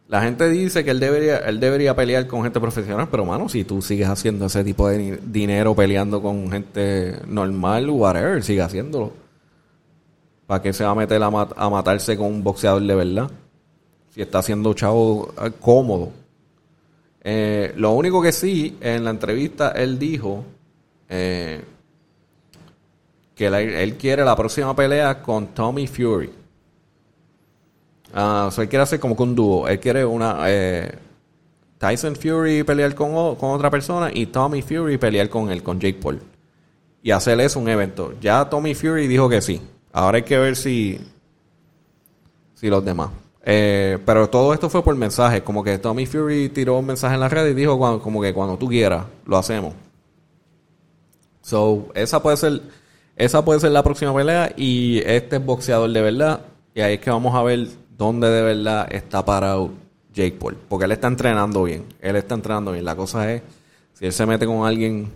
la 0.07 0.21
gente 0.21 0.49
dice 0.49 0.83
que 0.83 0.91
él 0.91 0.99
debería, 0.99 1.37
él 1.37 1.59
debería 1.59 1.95
pelear 1.95 2.27
con 2.27 2.43
gente 2.43 2.59
profesional, 2.59 3.07
pero 3.09 3.25
mano, 3.25 3.47
si 3.49 3.63
tú 3.63 3.81
sigues 3.81 4.07
haciendo 4.07 4.45
ese 4.45 4.63
tipo 4.63 4.87
de 4.89 5.19
dinero 5.25 5.75
peleando 5.75 6.21
con 6.21 6.51
gente 6.51 7.17
normal, 7.27 7.89
whatever, 7.89 8.43
sigue 8.43 8.61
haciéndolo. 8.61 9.13
¿Para 10.47 10.61
qué 10.61 10.73
se 10.73 10.83
va 10.83 10.91
a 10.91 10.95
meter 10.95 11.21
a, 11.23 11.29
mat- 11.29 11.53
a 11.55 11.69
matarse 11.69 12.17
con 12.17 12.27
un 12.27 12.43
boxeador 12.43 12.81
de 12.81 12.93
verdad? 12.95 13.31
Si 14.13 14.21
está 14.21 14.39
haciendo 14.39 14.73
chavo 14.73 15.33
eh, 15.41 15.51
cómodo. 15.61 16.11
Eh, 17.23 17.73
lo 17.75 17.91
único 17.91 18.21
que 18.21 18.31
sí, 18.31 18.77
en 18.81 19.03
la 19.03 19.11
entrevista 19.11 19.71
él 19.71 19.99
dijo 19.99 20.43
eh, 21.07 21.63
que 23.35 23.45
él 23.45 23.95
quiere 23.97 24.25
la 24.25 24.35
próxima 24.35 24.75
pelea 24.75 25.21
con 25.21 25.47
Tommy 25.47 25.87
Fury. 25.87 26.31
Ah, 28.13 28.45
o 28.47 28.51
sea, 28.51 28.63
él 28.63 28.69
quiere 28.69 28.83
hacer 28.83 28.99
como 28.99 29.15
que 29.15 29.23
un 29.23 29.35
dúo. 29.35 29.67
Él 29.67 29.79
quiere 29.79 30.03
una 30.03 30.37
eh, 30.47 30.91
Tyson 31.77 32.15
Fury 32.15 32.63
pelear 32.63 32.93
con, 32.95 33.13
otra 33.13 33.69
persona 33.69 34.11
y 34.13 34.27
Tommy 34.27 34.61
Fury 34.61 34.97
pelear 34.97 35.29
con 35.29 35.49
él, 35.49 35.63
con 35.63 35.79
Jake 35.79 35.99
Paul. 36.01 36.21
Y 37.03 37.11
hacer 37.11 37.39
eso 37.39 37.59
un 37.59 37.69
evento. 37.69 38.13
Ya 38.19 38.47
Tommy 38.49 38.75
Fury 38.75 39.07
dijo 39.07 39.29
que 39.29 39.41
sí. 39.41 39.61
Ahora 39.91 40.17
hay 40.17 40.23
que 40.23 40.37
ver 40.37 40.55
si, 40.55 40.99
si 42.53 42.67
los 42.67 42.85
demás. 42.85 43.09
Eh, 43.43 43.97
pero 44.05 44.29
todo 44.29 44.53
esto 44.53 44.69
fue 44.69 44.83
por 44.83 44.95
mensaje. 44.95 45.41
Como 45.43 45.63
que 45.63 45.77
Tommy 45.79 46.05
Fury 46.05 46.49
tiró 46.49 46.77
un 46.77 46.85
mensaje 46.85 47.15
en 47.15 47.19
la 47.21 47.29
red 47.29 47.47
y 47.49 47.53
dijo 47.53 47.77
cuando- 47.77 48.01
como 48.01 48.21
que 48.21 48.33
cuando 48.33 48.57
tú 48.57 48.67
quieras, 48.67 49.05
lo 49.25 49.37
hacemos. 49.37 49.73
So, 51.41 51.87
esa 51.95 52.21
puede 52.21 52.37
ser, 52.37 52.61
esa 53.15 53.43
puede 53.43 53.59
ser 53.59 53.71
la 53.71 53.83
próxima 53.83 54.13
pelea 54.13 54.53
y 54.55 54.99
este 55.05 55.37
es 55.37 55.45
boxeador 55.45 55.89
de 55.91 56.01
verdad. 56.01 56.41
Y 56.73 56.81
ahí 56.81 56.95
es 56.95 56.99
que 57.01 57.09
vamos 57.09 57.35
a 57.35 57.43
ver 57.43 57.67
dónde 57.97 58.29
de 58.29 58.41
verdad 58.43 58.87
está 58.91 59.25
parado 59.25 59.71
Jake 60.13 60.37
Paul. 60.39 60.57
Porque 60.69 60.85
él 60.85 60.91
está 60.91 61.07
entrenando 61.07 61.63
bien. 61.63 61.85
Él 61.99 62.15
está 62.15 62.35
entrenando 62.35 62.71
bien. 62.71 62.85
La 62.85 62.95
cosa 62.95 63.31
es, 63.31 63.41
si 63.93 64.05
él 64.05 64.13
se 64.13 64.25
mete 64.25 64.45
con 64.45 64.65
alguien 64.65 65.11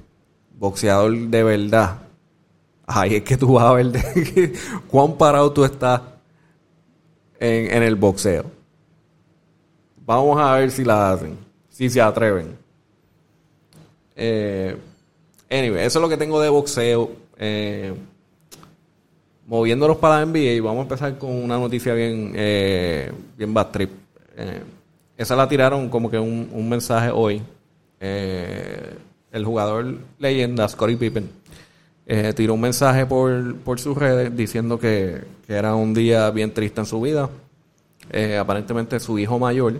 boxeador 0.58 1.16
de 1.16 1.44
verdad, 1.44 2.00
ahí 2.88 3.16
es 3.16 3.24
que 3.24 3.38
tú 3.38 3.54
vas 3.54 3.66
a 3.66 3.74
ver 3.74 3.88
de- 3.92 4.54
cuán 4.88 5.14
parado 5.18 5.52
tú 5.52 5.64
estás 5.64 6.02
en, 7.40 7.72
en 7.72 7.84
el 7.84 7.96
boxeo. 7.96 8.46
Vamos 10.06 10.40
a 10.40 10.56
ver 10.56 10.72
si 10.72 10.84
la 10.84 11.12
hacen. 11.12 11.38
Si 11.70 11.90
se 11.90 12.02
atreven. 12.02 12.56
Eh, 14.16 14.76
anyway, 15.50 15.84
eso 15.84 16.00
es 16.00 16.02
lo 16.02 16.10
que 16.10 16.18
tengo 16.18 16.40
de 16.40 16.50
boxeo. 16.50 17.12
Eh, 17.38 17.94
moviéndonos 19.48 19.98
para 19.98 20.20
la 20.20 20.26
NBA, 20.26 20.62
vamos 20.64 20.80
a 20.80 20.84
empezar 20.84 21.18
con 21.18 21.32
una 21.32 21.58
noticia 21.58 21.94
bien, 21.94 22.34
eh, 22.36 23.12
bien 23.38 23.54
bad 23.54 23.72
trip. 23.72 23.90
Eh, 24.38 24.62
esa 25.18 25.36
la 25.36 25.48
tiraron 25.48 25.90
como 25.90 26.10
que 26.10 26.20
un, 26.20 26.50
un 26.52 26.70
mensaje 26.70 27.10
hoy. 27.12 27.42
Eh, 28.00 28.94
el 29.32 29.46
jugador 29.46 29.98
leyenda, 30.20 30.68
Scottie 30.68 30.98
Pippen, 30.98 31.30
eh, 32.08 32.34
tiró 32.36 32.54
un 32.54 32.62
mensaje 32.62 33.06
por, 33.06 33.56
por 33.58 33.80
sus 33.80 33.98
redes 33.98 34.36
diciendo 34.36 34.78
que, 34.80 35.24
que 35.48 35.54
era 35.54 35.74
un 35.74 35.94
día 35.94 36.30
bien 36.30 36.54
triste 36.54 36.80
en 36.80 36.86
su 36.86 37.02
vida. 37.02 37.30
Eh, 38.12 38.38
aparentemente 38.38 39.00
su 39.00 39.18
hijo 39.18 39.40
mayor 39.40 39.80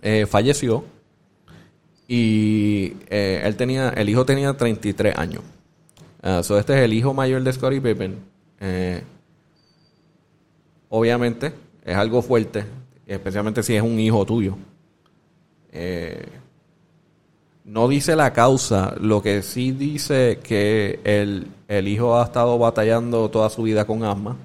eh, 0.00 0.24
falleció 0.26 0.84
y 2.06 2.94
él 3.10 3.54
tenía, 3.56 3.90
el 3.90 4.08
hijo 4.08 4.24
tenía 4.24 4.56
33 4.56 5.18
años. 5.18 5.42
Ah, 6.22 6.42
so 6.42 6.58
este 6.58 6.74
es 6.74 6.80
el 6.80 6.94
hijo 6.94 7.12
mayor 7.12 7.42
de 7.42 7.52
Scottie 7.52 7.82
Pippen. 7.82 8.18
Obviamente 10.88 11.52
es 11.84 11.94
algo 11.94 12.22
fuerte, 12.22 12.64
especialmente 13.06 13.62
si 13.62 13.76
es 13.76 13.82
un 13.82 14.00
hijo 14.00 14.24
tuyo. 14.24 14.56
No 17.68 17.86
dice 17.86 18.16
la 18.16 18.32
causa, 18.32 18.94
lo 18.98 19.22
que 19.22 19.42
sí 19.42 19.72
dice 19.72 20.40
que 20.42 21.00
el, 21.04 21.46
el 21.68 21.86
hijo 21.86 22.18
ha 22.18 22.24
estado 22.24 22.58
batallando 22.58 23.28
toda 23.30 23.50
su 23.50 23.62
vida 23.62 23.84
con 23.86 24.02
asma. 24.04 24.36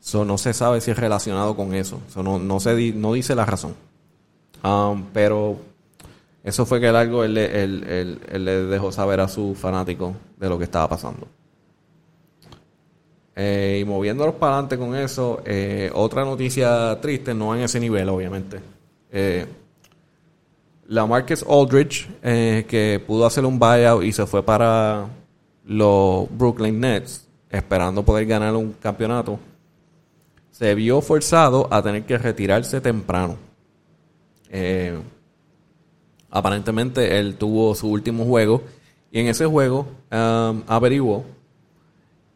So, 0.00 0.24
no 0.24 0.38
se 0.38 0.52
sabe 0.52 0.80
si 0.80 0.90
es 0.90 0.98
relacionado 0.98 1.56
con 1.56 1.74
eso. 1.74 2.00
So, 2.08 2.22
no, 2.22 2.38
no, 2.38 2.60
se 2.60 2.74
di- 2.76 2.92
no 2.92 3.14
dice 3.14 3.34
la 3.34 3.44
razón. 3.44 3.74
Um, 4.62 5.04
pero 5.12 5.56
eso 6.42 6.64
fue 6.66 6.80
que 6.80 6.88
el 6.88 6.96
algo 6.96 7.24
él, 7.24 7.36
él- 7.36 7.84
él- 7.88 8.20
él 8.30 8.44
le 8.44 8.52
dejó 8.66 8.92
saber 8.92 9.20
a 9.20 9.28
su 9.28 9.54
fanático 9.54 10.14
de 10.38 10.48
lo 10.48 10.56
que 10.58 10.64
estaba 10.64 10.88
pasando. 10.88 11.26
Eh, 13.36 13.78
y 13.82 13.84
moviéndonos 13.84 14.36
para 14.36 14.52
adelante 14.52 14.78
con 14.78 14.94
eso, 14.94 15.42
eh, 15.44 15.90
otra 15.94 16.24
noticia 16.24 16.98
triste, 17.00 17.34
no 17.34 17.54
en 17.56 17.62
ese 17.62 17.80
nivel, 17.80 18.08
obviamente. 18.08 18.60
Eh, 19.10 19.46
la 20.86 21.06
Marcus 21.06 21.44
Aldridge, 21.48 22.08
eh, 22.22 22.64
que 22.68 23.02
pudo 23.06 23.26
hacer 23.26 23.44
un 23.44 23.58
buyout 23.58 24.04
y 24.04 24.12
se 24.12 24.26
fue 24.26 24.42
para 24.42 25.06
los 25.64 26.28
Brooklyn 26.36 26.78
Nets, 26.78 27.26
esperando 27.50 28.04
poder 28.04 28.26
ganar 28.26 28.54
un 28.54 28.72
campeonato, 28.72 29.38
se 30.50 30.74
vio 30.74 31.00
forzado 31.00 31.66
a 31.70 31.82
tener 31.82 32.04
que 32.04 32.18
retirarse 32.18 32.80
temprano. 32.80 33.36
Eh, 34.50 34.96
aparentemente 36.30 37.18
él 37.18 37.36
tuvo 37.36 37.74
su 37.74 37.90
último 37.90 38.24
juego 38.24 38.62
y 39.10 39.20
en 39.20 39.28
ese 39.28 39.46
juego 39.46 39.86
um, 40.12 40.62
averiguó 40.66 41.24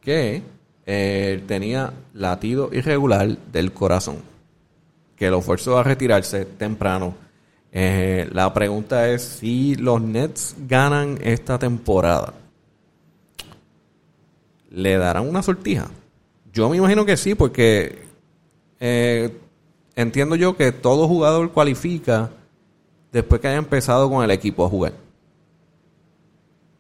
que 0.01 0.43
eh, 0.87 1.45
tenía 1.47 1.93
latido 2.15 2.71
irregular 2.73 3.37
del 3.53 3.73
corazón, 3.73 4.17
que 5.17 5.31
lo 5.31 5.43
forzó 5.43 5.79
a 5.79 5.83
retirarse 5.83 6.45
temprano. 6.45 7.15
Eh, 7.73 8.29
la 8.33 8.53
pregunta 8.55 9.09
es 9.09 9.23
si 9.23 9.75
los 9.75 10.01
Nets 10.01 10.57
ganan 10.67 11.19
esta 11.23 11.59
temporada. 11.59 12.35
¿Le 14.71 14.97
darán 14.97 15.29
una 15.29 15.43
sortija? 15.43 15.89
Yo 16.53 16.69
me 16.69 16.77
imagino 16.77 17.05
que 17.05 17.17
sí, 17.17 17.35
porque 17.35 18.03
eh, 18.81 19.37
entiendo 19.95 20.37
yo 20.37 20.57
que 20.57 20.73
todo 20.73 21.09
jugador 21.09 21.53
cualifica 21.53 22.31
después 23.13 23.41
que 23.41 23.49
haya 23.49 23.59
empezado 23.59 24.11
con 24.11 24.25
el 24.25 24.31
equipo 24.31 24.65
a 24.65 24.69
jugar. 24.69 24.93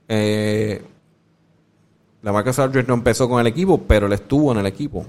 Eh, 0.09 0.83
la 2.23 2.33
marca 2.33 2.50
Aldridge 2.62 2.88
no 2.88 2.95
empezó 2.95 3.28
con 3.28 3.40
el 3.40 3.47
equipo, 3.47 3.78
pero 3.78 4.07
él 4.07 4.12
estuvo 4.12 4.52
en 4.52 4.59
el 4.59 4.66
equipo 4.66 5.04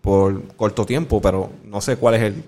por 0.00 0.54
corto 0.56 0.84
tiempo, 0.84 1.20
pero 1.20 1.50
no 1.64 1.80
sé 1.80 1.96
cuál 1.96 2.14
es 2.14 2.22
el, 2.22 2.44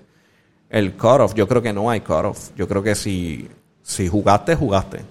el 0.69 0.93
cutoff. 0.93 1.33
Yo 1.33 1.47
creo 1.47 1.61
que 1.61 1.73
no 1.73 1.89
hay 1.89 2.01
cutoff. 2.01 2.51
Yo 2.55 2.67
creo 2.67 2.83
que 2.83 2.95
si, 2.95 3.47
si 3.81 4.07
jugaste, 4.07 4.55
jugaste. 4.55 5.01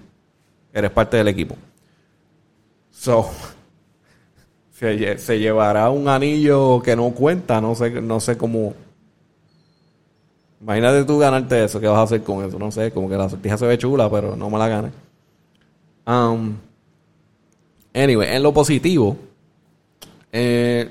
Eres 0.73 0.91
parte 0.91 1.17
del 1.17 1.29
equipo. 1.29 1.57
So, 2.91 3.29
se, 4.73 4.97
lle- 4.99 5.19
se 5.19 5.39
llevará 5.39 5.91
un 5.91 6.09
anillo 6.09 6.81
que 6.83 6.95
no 6.97 7.11
cuenta, 7.11 7.61
no 7.61 7.75
sé, 7.75 7.91
no 8.01 8.21
sé 8.21 8.37
cómo. 8.37 8.75
Imagínate 10.61 11.05
tú 11.05 11.19
ganarte 11.19 11.65
eso, 11.65 11.79
¿qué 11.81 11.87
vas 11.87 11.99
a 11.99 12.03
hacer 12.03 12.23
con 12.23 12.45
eso? 12.45 12.59
No 12.59 12.71
sé, 12.73 12.91
como 12.91 13.09
que 13.09 13.17
la 13.17 13.29
sortija 13.29 13.57
se 13.57 13.67
ve 13.67 13.79
chula, 13.79 14.11
pero 14.11 14.35
no 14.35 14.51
me 14.51 14.59
la 14.59 14.67
ganes. 14.69 14.93
Um, 16.05 16.57
anyway, 17.95 18.35
en 18.35 18.43
lo 18.43 18.53
positivo, 18.53 19.17
eh, 20.33 20.91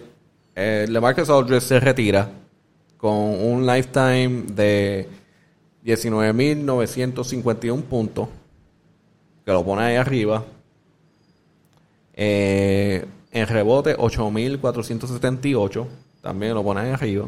eh, 0.56 0.86
LeMarcus 0.90 1.30
Aldridge 1.30 1.64
se 1.64 1.80
retira 1.80 2.30
con 2.98 3.14
un 3.14 3.66
lifetime 3.66 4.44
de 4.54 5.08
19.951 5.86 7.82
puntos, 7.84 8.28
que 9.46 9.52
lo 9.52 9.64
pone 9.64 9.84
ahí 9.84 9.96
arriba. 9.96 10.44
Eh, 12.14 13.06
en 13.32 13.48
rebote, 13.48 13.96
8.478, 13.98 15.86
también 16.22 16.54
lo 16.54 16.64
pone 16.64 16.82
ahí 16.82 16.90
arriba. 16.90 17.28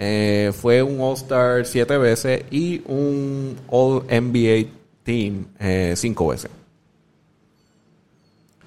Eh, 0.00 0.52
fue 0.54 0.80
un 0.80 1.00
All-Star 1.00 1.66
siete 1.66 1.98
veces 1.98 2.44
y 2.52 2.82
un 2.86 3.56
All-NBA 3.68 4.68
Team 5.02 5.46
eh, 5.58 5.94
cinco 5.96 6.28
veces. 6.28 6.50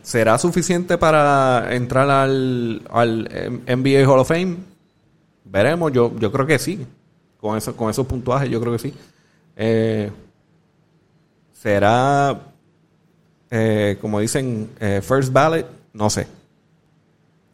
¿Será 0.02 0.38
suficiente 0.38 0.98
para 0.98 1.74
entrar 1.74 2.10
al, 2.10 2.82
eh, 3.32 3.76
NBA 3.76 4.06
Hall 4.12 4.20
of 4.20 4.28
Fame? 4.28 4.58
Veremos, 5.44 5.92
yo, 5.92 6.12
yo 6.18 6.32
creo 6.32 6.46
que 6.46 6.60
sí. 6.60 6.86
Con, 7.40 7.58
eso, 7.58 7.76
con 7.76 7.90
esos 7.90 8.06
puntuajes, 8.06 8.50
yo 8.50 8.60
creo 8.60 8.74
que 8.74 8.80
sí. 8.80 8.94
Eh, 9.56 10.12
¿Será, 11.54 12.40
eh, 13.50 13.98
como 14.02 14.20
dicen, 14.20 14.70
eh, 14.80 15.02
first 15.02 15.32
ballot? 15.32 15.68
No 15.94 16.10
sé. 16.10 16.28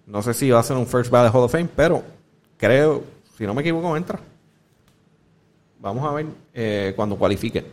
No 0.05 0.21
sé 0.21 0.33
si 0.33 0.49
va 0.49 0.59
a 0.59 0.63
ser 0.63 0.77
un 0.77 0.87
first 0.87 1.11
ballot 1.11 1.33
Hall 1.33 1.43
of 1.43 1.51
Fame, 1.51 1.69
pero 1.75 2.03
creo, 2.57 3.03
si 3.37 3.45
no 3.45 3.53
me 3.53 3.61
equivoco, 3.61 3.95
entra. 3.97 4.19
Vamos 5.79 6.07
a 6.09 6.13
ver 6.13 6.25
eh, 6.53 6.93
cuando 6.95 7.17
cualifique. 7.17 7.65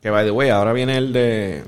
Que 0.00 0.10
by 0.10 0.24
the 0.24 0.30
way, 0.30 0.50
ahora 0.50 0.72
viene 0.72 0.98
el 0.98 1.12
de. 1.12 1.64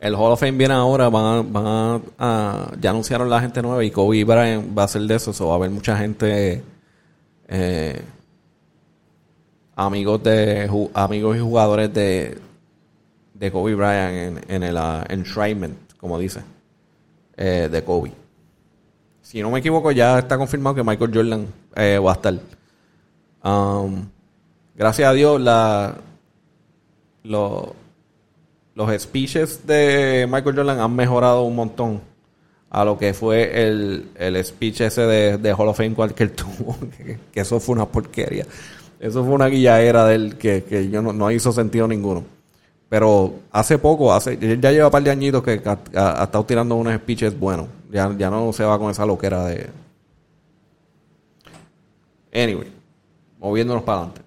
El 0.00 0.14
Hall 0.14 0.32
of 0.32 0.40
Fame 0.40 0.52
viene 0.52 0.74
ahora, 0.74 1.08
van 1.08 2.02
a, 2.18 2.70
ya 2.80 2.90
anunciaron 2.90 3.28
la 3.28 3.40
gente 3.40 3.60
nueva 3.62 3.82
y 3.84 3.90
Kobe 3.90 4.22
Bryant 4.24 4.76
va 4.76 4.84
a 4.84 4.88
ser 4.88 5.02
de 5.02 5.16
eso, 5.16 5.32
so 5.32 5.48
va 5.48 5.54
a 5.54 5.56
haber 5.56 5.70
mucha 5.70 5.96
gente, 5.96 6.62
eh, 7.48 8.02
amigos 9.74 10.22
de 10.22 10.70
amigos 10.94 11.36
y 11.36 11.40
jugadores 11.40 11.92
de, 11.92 12.38
de 13.34 13.50
Kobe 13.50 13.74
Bryant 13.74 14.44
en, 14.48 14.62
el 14.62 14.76
ah, 14.76 15.04
enshrinement, 15.08 15.76
como 15.98 16.16
dice, 16.18 16.42
eh, 17.36 17.68
de 17.70 17.82
Kobe. 17.82 18.12
Si 19.20 19.42
no 19.42 19.50
me 19.50 19.58
equivoco, 19.58 19.90
ya 19.90 20.20
está 20.20 20.38
confirmado 20.38 20.76
que 20.76 20.84
Michael 20.84 21.10
Jordan 21.12 21.46
eh, 21.74 21.98
va 21.98 22.12
a 22.12 22.14
estar. 22.14 22.34
Um, 23.44 24.06
gracias 24.74 25.08
a 25.08 25.12
Dios, 25.12 25.40
la, 25.40 25.94
los 28.78 29.02
speeches 29.02 29.66
de 29.66 30.28
Michael 30.30 30.54
Jordan 30.54 30.78
han 30.78 30.94
mejorado 30.94 31.42
un 31.42 31.56
montón 31.56 32.00
a 32.70 32.84
lo 32.84 32.96
que 32.96 33.12
fue 33.12 33.66
el, 33.66 34.08
el 34.14 34.44
speech 34.44 34.82
ese 34.82 35.00
de, 35.00 35.36
de 35.36 35.52
Hall 35.52 35.66
of 35.66 35.76
Fame 35.76 35.94
cual 35.94 36.14
que 36.14 36.22
él 36.22 36.30
tuvo, 36.30 36.76
que, 37.32 37.40
eso 37.40 37.58
fue 37.58 37.74
una 37.74 37.86
porquería. 37.86 38.46
Eso 39.00 39.24
fue 39.24 39.34
una 39.34 39.48
guillaera 39.48 40.06
de 40.06 40.14
él 40.14 40.36
que, 40.36 40.62
que 40.62 40.88
yo 40.90 41.02
no, 41.02 41.12
no 41.12 41.28
hizo 41.32 41.50
sentido 41.50 41.88
ninguno. 41.88 42.22
Pero 42.88 43.40
hace 43.50 43.78
poco, 43.78 44.14
hace, 44.14 44.38
ya 44.38 44.70
lleva 44.70 44.86
un 44.86 44.92
par 44.92 45.02
de 45.02 45.10
añitos 45.10 45.42
que 45.42 45.60
ha, 45.64 46.22
estado 46.22 46.44
tirando 46.44 46.76
unos 46.76 46.94
speeches 46.94 47.36
buenos. 47.36 47.66
Ya, 47.90 48.14
ya 48.16 48.30
no 48.30 48.52
se 48.52 48.62
va 48.62 48.78
con 48.78 48.92
esa 48.92 49.04
loquera 49.04 49.44
de... 49.44 49.70
Anyway, 52.32 52.70
moviéndonos 53.40 53.82
para 53.82 53.98
adelante. 53.98 54.20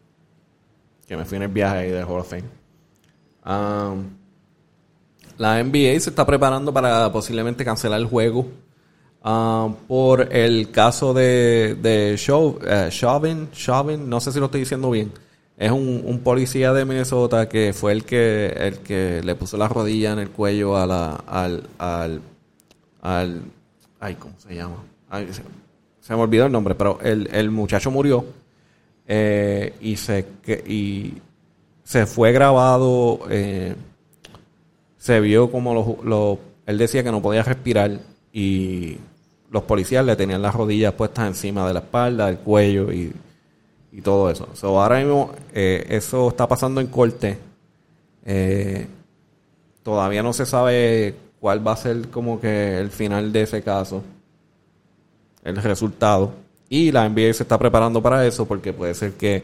Que 1.07 1.15
me 1.15 1.23
fui 1.23 1.37
en 1.37 1.43
el 1.43 1.49
viaje 1.49 1.77
ahí 1.77 1.91
del 1.91 2.03
Hall 2.03 2.19
of 2.19 2.29
Fame. 2.29 2.43
Um, 3.45 4.20
la 5.37 5.63
NBA 5.63 5.99
se 5.99 6.09
está 6.09 6.25
preparando 6.25 6.73
para 6.73 7.11
posiblemente 7.11 7.65
cancelar 7.65 7.99
el 7.99 8.05
juego 8.07 8.47
um, 9.23 9.73
por 9.87 10.33
el 10.35 10.71
caso 10.71 11.13
de, 11.13 11.75
de 11.81 12.13
eh, 12.15 12.89
Chauvin, 12.91 14.09
no 14.09 14.19
sé 14.19 14.31
si 14.31 14.39
lo 14.39 14.45
estoy 14.45 14.61
diciendo 14.61 14.89
bien. 14.91 15.11
Es 15.57 15.71
un, 15.71 16.21
policía 16.23 16.73
de 16.73 16.85
Minnesota 16.85 17.47
que 17.47 17.71
fue 17.73 17.91
el 17.91 18.03
que 18.03 18.47
el 18.47 18.79
que 18.79 19.21
le 19.23 19.35
puso 19.35 19.57
la 19.57 19.67
rodilla 19.67 20.13
en 20.13 20.19
el 20.19 20.29
cuello 20.31 20.75
a 20.75 20.87
la, 20.87 21.11
al, 21.27 21.63
al, 21.77 22.21
al 23.01 23.41
ay, 23.99 24.15
¿cómo 24.15 24.33
se 24.39 24.55
llama? 24.55 24.77
Se 25.99 26.15
me 26.15 26.21
olvidó 26.21 26.47
el 26.47 26.51
nombre, 26.51 26.73
pero 26.73 26.99
el, 27.01 27.29
el 27.31 27.51
muchacho 27.51 27.91
murió 27.91 28.25
eh, 29.07 29.73
y 29.81 29.97
se 29.97 30.25
que- 30.43 30.63
y 30.67 31.13
se 31.83 32.05
fue 32.07 32.31
grabado 32.31 33.19
eh, 33.29 33.75
se 35.01 35.19
vio 35.19 35.49
como 35.51 35.97
los, 36.03 36.37
él 36.67 36.77
decía 36.77 37.03
que 37.03 37.11
no 37.11 37.23
podía 37.23 37.41
respirar 37.41 37.99
y 38.31 38.97
los 39.49 39.63
policías 39.63 40.05
le 40.05 40.15
tenían 40.15 40.43
las 40.43 40.53
rodillas 40.53 40.93
puestas 40.93 41.27
encima 41.27 41.67
de 41.67 41.73
la 41.73 41.79
espalda, 41.79 42.27
del 42.27 42.37
cuello 42.37 42.91
y, 42.91 43.11
y 43.91 44.01
todo 44.01 44.29
eso. 44.29 44.49
So, 44.53 44.79
ahora 44.79 44.99
mismo 44.99 45.31
eh, 45.55 45.87
eso 45.89 46.29
está 46.29 46.47
pasando 46.47 46.81
en 46.81 46.87
corte. 46.87 47.39
Eh, 48.25 48.87
todavía 49.81 50.21
no 50.21 50.33
se 50.33 50.45
sabe 50.45 51.15
cuál 51.39 51.67
va 51.67 51.71
a 51.71 51.77
ser 51.77 52.09
como 52.09 52.39
que 52.39 52.77
el 52.77 52.91
final 52.91 53.33
de 53.33 53.41
ese 53.41 53.63
caso, 53.63 54.03
el 55.43 55.55
resultado. 55.55 56.31
Y 56.69 56.91
la 56.91 57.09
NBA 57.09 57.33
se 57.33 57.41
está 57.41 57.57
preparando 57.57 58.03
para 58.03 58.23
eso 58.27 58.47
porque 58.47 58.71
puede 58.71 58.93
ser 58.93 59.13
que 59.13 59.43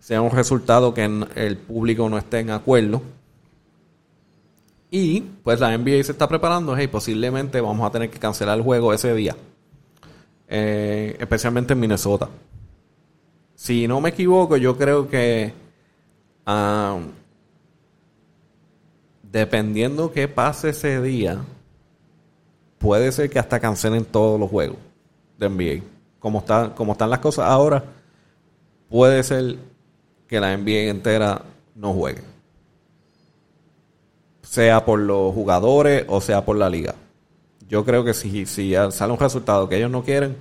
sea 0.00 0.22
un 0.22 0.30
resultado 0.30 0.94
que 0.94 1.04
el 1.34 1.58
público 1.58 2.08
no 2.08 2.16
esté 2.16 2.38
en 2.38 2.48
acuerdo. 2.48 3.02
Y 4.90 5.20
pues 5.20 5.60
la 5.60 5.76
NBA 5.76 6.02
se 6.04 6.12
está 6.12 6.28
preparando, 6.28 6.76
hey, 6.76 6.86
posiblemente 6.86 7.60
vamos 7.60 7.86
a 7.86 7.90
tener 7.90 8.10
que 8.10 8.18
cancelar 8.18 8.56
el 8.58 8.64
juego 8.64 8.92
ese 8.92 9.14
día. 9.14 9.36
Eh, 10.48 11.16
especialmente 11.18 11.72
en 11.72 11.80
Minnesota. 11.80 12.28
Si 13.54 13.88
no 13.88 14.00
me 14.00 14.10
equivoco, 14.10 14.56
yo 14.56 14.76
creo 14.76 15.08
que 15.08 15.52
dependiendo 19.22 20.12
qué 20.12 20.28
pase 20.28 20.68
ese 20.70 21.02
día, 21.02 21.38
puede 22.78 23.10
ser 23.12 23.28
que 23.30 23.38
hasta 23.38 23.58
cancelen 23.58 24.04
todos 24.04 24.38
los 24.38 24.48
juegos 24.48 24.78
de 25.38 25.48
NBA. 25.48 25.84
Como, 26.18 26.38
está, 26.38 26.74
como 26.74 26.92
están 26.92 27.10
las 27.10 27.18
cosas 27.18 27.46
ahora, 27.46 27.84
puede 28.88 29.22
ser 29.22 29.56
que 30.28 30.40
la 30.40 30.56
NBA 30.56 30.90
entera 30.90 31.42
no 31.74 31.92
juegue. 31.92 32.35
Sea 34.48 34.84
por 34.84 34.98
los 35.00 35.34
jugadores 35.34 36.04
o 36.08 36.20
sea 36.20 36.44
por 36.44 36.56
la 36.56 36.70
liga. 36.70 36.94
Yo 37.68 37.84
creo 37.84 38.04
que 38.04 38.14
si, 38.14 38.46
si 38.46 38.74
sale 38.90 39.12
un 39.12 39.18
resultado 39.18 39.68
que 39.68 39.76
ellos 39.76 39.90
no 39.90 40.04
quieren, 40.04 40.36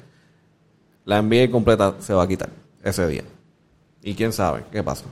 la 1.06 1.22
NBA 1.22 1.52
completa 1.52 1.96
se 2.00 2.14
va 2.14 2.24
a 2.24 2.28
quitar 2.28 2.50
ese 2.84 3.08
día. 3.08 3.24
Y 4.04 4.14
quién 4.14 4.32
sabe 4.32 4.64
qué 4.72 4.84
pasa. 4.84 5.06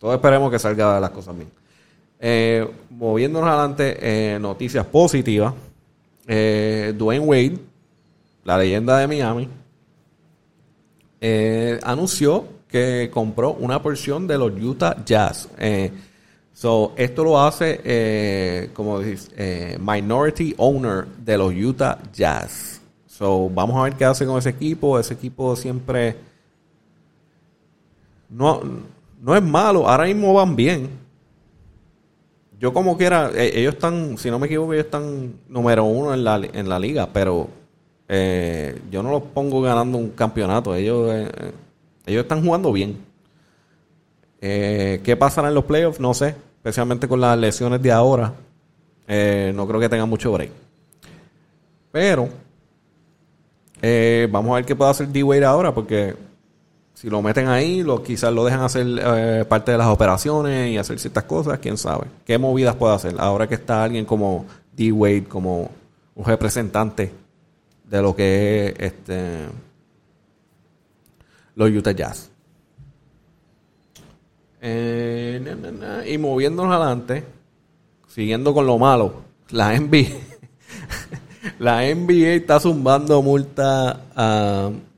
Todos 0.00 0.14
esperemos 0.14 0.50
que 0.50 0.58
salga 0.58 0.98
las 0.98 1.10
cosas 1.10 1.36
bien. 1.36 1.48
Eh, 2.18 2.68
moviéndonos 2.90 3.48
adelante, 3.48 3.98
eh, 4.00 4.38
noticias 4.40 4.84
positivas. 4.86 5.54
Eh, 6.26 6.92
Dwayne 6.96 7.24
Wade, 7.24 7.58
la 8.44 8.58
leyenda 8.58 8.98
de 8.98 9.06
Miami, 9.08 9.48
anunció 11.84 12.44
que 12.68 13.10
compró 13.12 13.52
una 13.52 13.80
porción 13.80 14.26
de 14.26 14.38
los 14.38 14.52
Utah 14.60 15.04
Jazz. 15.04 15.48
So, 16.52 16.92
esto 16.96 17.24
lo 17.24 17.40
hace, 17.40 17.80
eh, 17.82 18.70
como 18.74 19.00
dices, 19.00 19.30
eh, 19.36 19.78
minority 19.80 20.54
owner 20.58 21.06
de 21.06 21.38
los 21.38 21.52
Utah 21.54 21.98
Jazz. 22.12 22.80
So, 23.06 23.48
vamos 23.48 23.76
a 23.76 23.84
ver 23.84 23.94
qué 23.94 24.04
hace 24.04 24.26
con 24.26 24.38
ese 24.38 24.50
equipo. 24.50 24.98
Ese 24.98 25.14
equipo 25.14 25.56
siempre 25.56 26.16
no, 28.28 28.60
no 29.20 29.36
es 29.36 29.42
malo. 29.42 29.88
Ahora 29.88 30.04
mismo 30.04 30.34
van 30.34 30.56
bien. 30.56 30.90
Yo 32.58 32.72
como 32.72 32.96
quiera, 32.96 33.30
eh, 33.34 33.58
ellos 33.58 33.74
están, 33.74 34.16
si 34.18 34.30
no 34.30 34.38
me 34.38 34.46
equivoco, 34.46 34.72
ellos 34.72 34.84
están 34.84 35.34
número 35.48 35.84
uno 35.84 36.14
en 36.14 36.22
la, 36.22 36.36
en 36.36 36.68
la 36.68 36.78
liga, 36.78 37.08
pero 37.12 37.48
eh, 38.08 38.80
yo 38.90 39.02
no 39.02 39.10
los 39.10 39.22
pongo 39.22 39.60
ganando 39.62 39.98
un 39.98 40.10
campeonato. 40.10 40.74
Ellos, 40.74 41.10
eh, 41.12 41.52
ellos 42.06 42.22
están 42.22 42.44
jugando 42.44 42.72
bien. 42.72 43.11
Eh, 44.44 45.00
¿Qué 45.04 45.16
pasará 45.16 45.48
en 45.48 45.54
los 45.54 45.64
playoffs? 45.64 46.00
No 46.00 46.12
sé. 46.12 46.34
Especialmente 46.56 47.06
con 47.08 47.20
las 47.20 47.38
lesiones 47.38 47.80
de 47.80 47.92
ahora. 47.92 48.34
Eh, 49.06 49.52
no 49.54 49.66
creo 49.66 49.80
que 49.80 49.88
tengan 49.88 50.08
mucho 50.08 50.32
break. 50.32 50.50
Pero 51.92 52.28
eh, 53.80 54.28
vamos 54.30 54.52
a 54.52 54.56
ver 54.56 54.64
qué 54.64 54.74
puede 54.74 54.90
hacer 54.90 55.08
D-Wade 55.08 55.44
ahora. 55.44 55.72
Porque 55.72 56.16
si 56.92 57.08
lo 57.08 57.22
meten 57.22 57.46
ahí, 57.46 57.84
lo, 57.84 58.02
quizás 58.02 58.32
lo 58.32 58.44
dejan 58.44 58.62
hacer 58.62 59.46
parte 59.46 59.72
de 59.72 59.78
las 59.78 59.86
operaciones 59.86 60.72
y 60.72 60.76
hacer 60.76 60.98
ciertas 60.98 61.24
cosas. 61.24 61.60
Quién 61.60 61.78
sabe. 61.78 62.08
¿Qué 62.26 62.36
movidas 62.36 62.74
puede 62.74 62.94
hacer? 62.94 63.14
Ahora 63.18 63.46
que 63.46 63.54
está 63.54 63.84
alguien 63.84 64.04
como 64.04 64.46
D-Wade, 64.72 65.24
como 65.24 65.70
un 66.16 66.24
representante 66.24 67.12
de 67.84 68.02
lo 68.02 68.16
que 68.16 68.66
es 68.66 68.74
este 68.80 69.46
los 71.54 71.70
Utah 71.70 71.92
Jazz. 71.92 72.31
Eh. 74.64 75.42
Y 76.06 76.18
moviéndonos 76.18 76.72
adelante, 76.74 77.24
siguiendo 78.08 78.54
con 78.54 78.64
lo 78.66 78.78
malo, 78.78 79.14
la 79.50 79.76
NBA, 79.78 80.06
la 81.58 81.82
NBA 81.94 82.34
está 82.34 82.60
zumbando 82.60 83.20
multa 83.22 84.00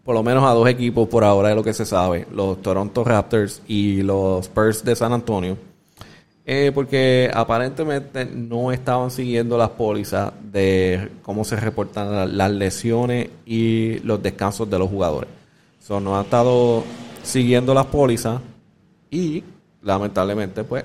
por 0.05 0.15
lo 0.15 0.23
menos 0.23 0.45
a 0.45 0.51
dos 0.53 0.69
equipos 0.69 1.09
por 1.09 1.25
ahora 1.25 1.49
de 1.49 1.55
lo 1.55 1.63
que 1.65 1.73
se 1.73 1.87
sabe, 1.87 2.27
los 2.31 2.61
Toronto 2.61 3.03
Raptors 3.05 3.63
y 3.67 4.03
los 4.03 4.45
Spurs 4.45 4.85
de 4.85 4.95
San 4.95 5.15
Antonio, 5.15 5.57
eh, 6.45 6.71
porque 6.75 7.31
aparentemente 7.33 8.27
no 8.27 8.71
estaban 8.71 9.11
siguiendo 9.11 9.57
las 9.57 9.71
pólizas 9.71 10.31
de 10.53 11.11
cómo 11.23 11.43
se 11.43 11.57
reportan 11.57 12.13
la- 12.13 12.27
las 12.27 12.51
lesiones 12.51 13.31
y 13.47 13.99
los 14.01 14.23
descansos 14.23 14.69
de 14.69 14.79
los 14.79 14.91
jugadores. 14.91 15.31
So, 15.81 16.01
no 16.01 16.19
ha 16.19 16.23
estado 16.23 16.85
siguiendo 17.23 17.73
las 17.73 17.87
pólizas 17.87 18.43
y 19.11 19.43
lamentablemente 19.85 20.65
pues 20.65 20.85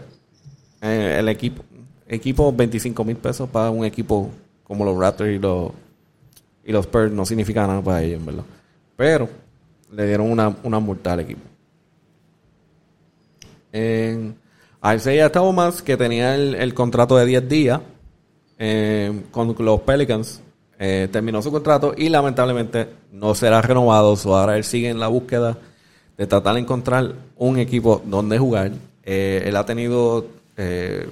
eh, 0.82 1.18
el 1.20 1.30
equipo 1.30 1.64
equipo 2.08 2.52
25 2.54 3.04
mil 3.04 3.18
pesos 3.18 3.50
para 3.50 3.70
un 3.70 3.86
equipo 3.86 4.30
como 4.64 4.86
los 4.86 4.98
Raptors 4.98 5.32
y 5.32 5.40
los 5.40 5.72
y 6.64 6.72
los 6.72 6.86
Spurs 6.86 7.12
no 7.12 7.26
significa 7.26 7.66
nada 7.66 7.82
para 7.82 8.04
ellos, 8.04 8.24
¿verdad? 8.24 8.44
Pero 8.96 9.28
le 9.92 10.06
dieron 10.06 10.30
una, 10.32 10.56
una 10.62 10.80
multa 10.80 11.14
al 11.14 11.22
equipo. 11.22 11.42
En 13.72 14.36
Isaiah 14.96 15.32
Thomas, 15.32 15.82
que 15.82 15.98
tenía 15.98 16.36
el, 16.36 16.74
contrato 16.76 17.18
de 17.18 17.26
10 17.26 17.50
días 17.50 17.82
eh, 18.60 19.24
con 19.32 19.56
los 19.58 19.82
Pelicans, 19.82 20.42
eh, 20.78 21.10
terminó 21.12 21.42
su 21.42 21.52
contrato 21.52 21.94
y 21.98 22.10
lamentablemente 22.10 22.88
no 23.12 23.34
será 23.34 23.62
renovado. 23.62 24.16
Ahora 24.26 24.56
él 24.56 24.64
sigue 24.64 24.90
en 24.90 25.00
la 25.00 25.08
búsqueda 25.08 25.58
de 26.18 26.28
tratar 26.28 26.54
de 26.56 26.62
encontrar 26.62 27.14
un 27.36 27.58
equipo 27.58 28.02
donde 28.06 28.38
jugar. 28.38 28.72
Eh, 29.12 29.42
él 29.48 29.56
ha 29.56 29.66
tenido 29.66 30.28
eh, 30.56 31.10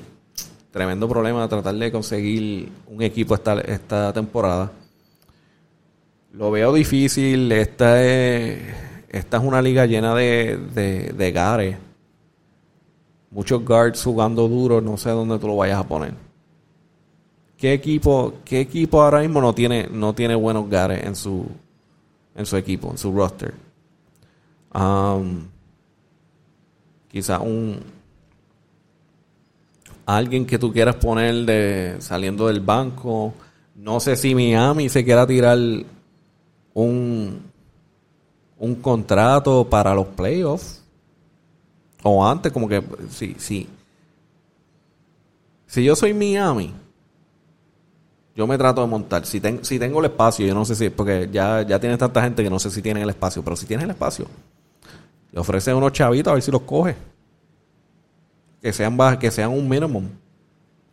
tremendo 0.70 1.10
problema 1.10 1.42
de 1.42 1.48
tratar 1.48 1.74
de 1.74 1.92
conseguir 1.92 2.72
un 2.86 3.02
equipo 3.02 3.34
esta, 3.34 3.60
esta 3.62 4.14
temporada. 4.14 4.72
Lo 6.32 6.52
veo 6.52 6.72
difícil. 6.74 7.52
Esta 7.52 8.04
es, 8.04 8.62
esta 9.10 9.38
es 9.38 9.44
una 9.44 9.64
liga 9.64 9.88
llena 9.88 10.14
de, 10.14 10.60
de, 10.76 11.12
de 11.12 11.32
gares. 11.32 11.78
Muchos 13.32 13.66
guards 13.66 14.04
jugando 14.04 14.48
duro. 14.48 14.80
No 14.80 14.96
sé 14.98 15.10
dónde 15.10 15.40
tú 15.40 15.48
lo 15.48 15.56
vayas 15.56 15.80
a 15.80 15.88
poner. 15.88 16.14
¿Qué 17.58 17.74
equipo, 17.74 18.36
qué 18.46 18.62
equipo 18.62 19.02
ahora 19.02 19.22
mismo 19.22 19.42
no 19.42 19.56
tiene, 19.56 19.88
no 19.92 20.14
tiene 20.14 20.36
buenos 20.36 20.70
gares 20.70 21.04
en 21.04 21.16
su, 21.16 21.48
en 22.36 22.46
su 22.46 22.58
equipo, 22.58 22.92
en 22.92 23.00
su 23.00 23.12
roster? 23.12 23.56
Um, 24.72 25.48
quizá 27.10 27.40
un 27.40 27.80
alguien 30.06 30.46
que 30.46 30.58
tú 30.58 30.72
quieras 30.72 30.96
poner 30.96 31.36
de 31.46 31.96
saliendo 32.00 32.48
del 32.48 32.60
banco. 32.62 33.34
No 33.76 34.00
sé 34.00 34.16
si 34.16 34.34
Miami 34.34 34.90
se 34.90 35.04
quiera 35.04 35.28
tirar 35.28 35.58
un 36.74 37.42
un 38.60 38.76
contrato 38.76 39.68
para 39.70 39.94
los 39.94 40.08
playoffs. 40.08 40.84
O 42.04 42.26
antes 42.26 42.52
como 42.52 42.68
que 42.68 42.82
sí 43.10 43.36
sí. 43.38 43.68
Si 45.68 45.84
yo 45.84 45.96
soy 45.96 46.14
Miami 46.14 46.74
yo 48.36 48.46
me 48.46 48.58
trato 48.58 48.82
de 48.82 48.88
montar. 48.88 49.26
Si, 49.26 49.40
ten- 49.42 49.66
si 49.66 49.80
tengo 49.80 50.00
el 50.00 50.06
espacio 50.06 50.46
yo 50.46 50.54
no 50.54 50.64
sé 50.66 50.76
si 50.76 50.90
porque 50.90 51.28
ya 51.32 51.64
ya 51.64 51.80
tienes 51.80 51.98
tanta 51.98 52.22
gente 52.22 52.44
que 52.44 52.50
no 52.50 52.60
sé 52.60 52.70
si 52.70 52.82
tienen 52.82 53.04
el 53.04 53.10
espacio. 53.10 53.44
Pero 53.44 53.56
si 53.56 53.66
tienes 53.66 53.86
el 53.86 53.92
espacio 53.92 54.28
le 55.32 55.40
ofreces 55.40 55.74
unos 55.74 55.92
chavitos 55.92 56.32
a 56.32 56.34
ver 56.34 56.44
si 56.44 56.52
los 56.52 56.62
coge. 56.62 56.96
Que 58.62 58.74
sean 58.74 58.98
que 59.20 59.32
sean 59.32 59.52
un 59.52 59.68
minimum. 59.68 60.08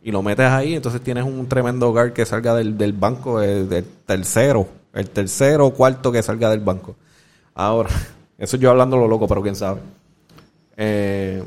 Y 0.01 0.11
lo 0.11 0.21
metes 0.21 0.45
ahí 0.45 0.75
entonces 0.75 1.01
tienes 1.01 1.23
un 1.23 1.47
tremendo 1.47 1.91
guard 1.91 2.13
que 2.13 2.25
salga 2.25 2.53
del, 2.53 2.77
del 2.77 2.93
banco 2.93 3.39
del, 3.39 3.67
del 3.67 3.85
tercero 4.05 4.67
el 4.95 5.09
tercero 5.09 5.67
o 5.67 5.73
cuarto 5.73 6.11
que 6.11 6.23
salga 6.23 6.49
del 6.49 6.61
banco. 6.61 6.95
Ahora 7.53 7.89
eso 8.37 8.57
yo 8.57 8.71
hablando 8.71 8.97
lo 8.97 9.07
loco 9.07 9.27
pero 9.27 9.43
quién 9.43 9.55
sabe. 9.55 9.81
Eh, 10.77 11.43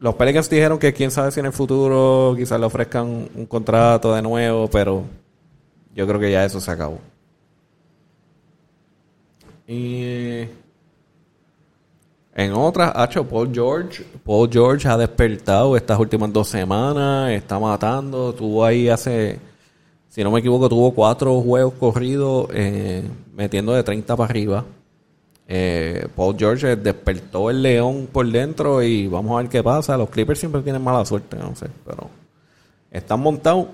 los 0.00 0.14
Pelicans 0.16 0.50
dijeron 0.50 0.78
que 0.78 0.92
quién 0.92 1.10
sabe 1.10 1.30
si 1.30 1.40
en 1.40 1.46
el 1.46 1.52
futuro 1.52 2.34
quizás 2.36 2.60
le 2.60 2.66
ofrezcan 2.66 3.28
un 3.34 3.46
contrato 3.46 4.14
de 4.14 4.22
nuevo 4.22 4.68
pero 4.68 5.04
yo 5.94 6.06
creo 6.06 6.20
que 6.20 6.30
ya 6.30 6.44
eso 6.44 6.60
se 6.60 6.70
acabó. 6.70 6.98
Y 9.66 10.44
en 12.38 12.52
otras, 12.52 12.92
ha 12.94 13.04
hecho 13.06 13.26
Paul 13.26 13.50
George. 13.52 14.04
Paul 14.24 14.48
George 14.48 14.86
ha 14.86 14.96
despertado 14.96 15.76
estas 15.76 15.98
últimas 15.98 16.32
dos 16.32 16.46
semanas, 16.46 17.32
está 17.32 17.58
matando. 17.58 18.32
Tuvo 18.32 18.64
ahí 18.64 18.88
hace, 18.88 19.40
si 20.08 20.22
no 20.22 20.30
me 20.30 20.38
equivoco, 20.38 20.68
tuvo 20.68 20.94
cuatro 20.94 21.40
juegos 21.40 21.74
corridos 21.74 22.46
eh, 22.52 23.02
metiendo 23.34 23.72
de 23.72 23.82
30 23.82 24.16
para 24.16 24.30
arriba. 24.30 24.64
Eh, 25.48 26.06
Paul 26.14 26.36
George 26.38 26.76
despertó 26.76 27.50
el 27.50 27.60
león 27.60 28.08
por 28.12 28.30
dentro 28.30 28.84
y 28.84 29.08
vamos 29.08 29.32
a 29.36 29.42
ver 29.42 29.50
qué 29.50 29.60
pasa. 29.60 29.96
Los 29.96 30.08
Clippers 30.08 30.38
siempre 30.38 30.62
tienen 30.62 30.80
mala 30.80 31.04
suerte, 31.04 31.36
no 31.38 31.56
sé, 31.56 31.66
pero 31.84 32.08
están 32.88 33.18
montados. 33.18 33.66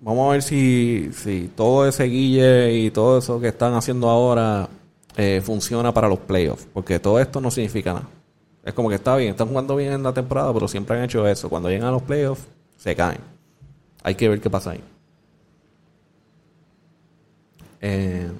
Vamos 0.00 0.30
a 0.30 0.32
ver 0.32 0.42
si, 0.42 1.10
si 1.12 1.50
todo 1.54 1.86
ese 1.86 2.04
guille 2.04 2.72
y 2.72 2.90
todo 2.90 3.18
eso 3.18 3.38
que 3.38 3.48
están 3.48 3.74
haciendo 3.74 4.08
ahora 4.08 4.66
eh, 5.16 5.40
funciona 5.44 5.92
para 5.92 6.08
los 6.08 6.18
playoffs. 6.20 6.66
Porque 6.72 6.98
todo 6.98 7.18
esto 7.20 7.40
no 7.40 7.50
significa 7.50 7.92
nada. 7.94 8.08
Es 8.64 8.74
como 8.74 8.88
que 8.88 8.94
está 8.94 9.16
bien, 9.16 9.30
están 9.30 9.48
jugando 9.48 9.74
bien 9.76 9.92
en 9.92 10.02
la 10.02 10.12
temporada, 10.12 10.52
pero 10.54 10.68
siempre 10.68 10.96
han 10.96 11.04
hecho 11.04 11.26
eso. 11.26 11.48
Cuando 11.48 11.68
llegan 11.68 11.88
a 11.88 11.92
los 11.92 12.02
playoffs, 12.02 12.44
se 12.76 12.94
caen. 12.94 13.18
Hay 14.02 14.14
que 14.14 14.28
ver 14.28 14.40
qué 14.40 14.48
pasa 14.50 14.70
ahí. 14.70 14.84
Eh, 17.80 18.30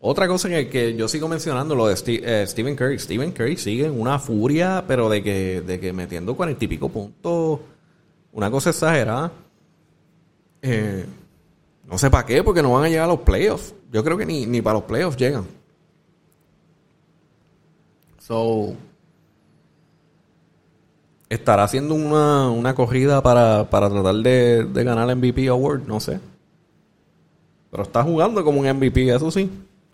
otra 0.00 0.26
cosa 0.28 0.48
que, 0.48 0.68
que 0.68 0.94
yo 0.96 1.08
sigo 1.08 1.28
mencionando, 1.28 1.74
lo 1.74 1.86
de 1.86 1.94
Ste- 1.94 2.22
eh, 2.24 2.46
Stephen 2.46 2.76
Curry. 2.76 2.98
Stephen 2.98 3.32
Curry 3.32 3.56
sigue 3.56 3.86
en 3.86 3.98
una 4.00 4.18
furia, 4.18 4.84
pero 4.86 5.08
de 5.08 5.22
que, 5.22 5.60
de 5.60 5.80
que 5.80 5.92
metiendo 5.92 6.34
cuarenta 6.36 6.64
y 6.64 6.68
pico 6.68 6.88
puntos, 6.88 7.60
una 8.32 8.50
cosa 8.50 8.70
exagerada. 8.70 9.32
No 11.86 11.98
sé 11.98 12.10
para 12.10 12.24
qué, 12.24 12.42
porque 12.42 12.62
no 12.62 12.72
van 12.72 12.84
a 12.84 12.88
llegar 12.88 13.04
a 13.04 13.08
los 13.08 13.20
playoffs. 13.20 13.74
Yo 13.94 14.02
creo 14.02 14.18
que 14.18 14.26
ni, 14.26 14.44
ni 14.44 14.60
para 14.60 14.74
los 14.74 14.82
playoffs 14.82 15.16
llegan. 15.16 15.46
So, 18.18 18.74
estará 21.28 21.62
haciendo 21.62 21.94
una, 21.94 22.50
una 22.50 22.74
corrida 22.74 23.22
para, 23.22 23.70
para 23.70 23.88
tratar 23.88 24.16
de, 24.16 24.64
de 24.64 24.84
ganar 24.84 25.08
el 25.08 25.16
MVP 25.16 25.46
Award, 25.48 25.86
no 25.86 26.00
sé. 26.00 26.18
Pero 27.70 27.84
está 27.84 28.02
jugando 28.02 28.42
como 28.44 28.60
un 28.60 28.66
MVP, 28.66 29.08
eso 29.14 29.30
sí. 29.30 29.48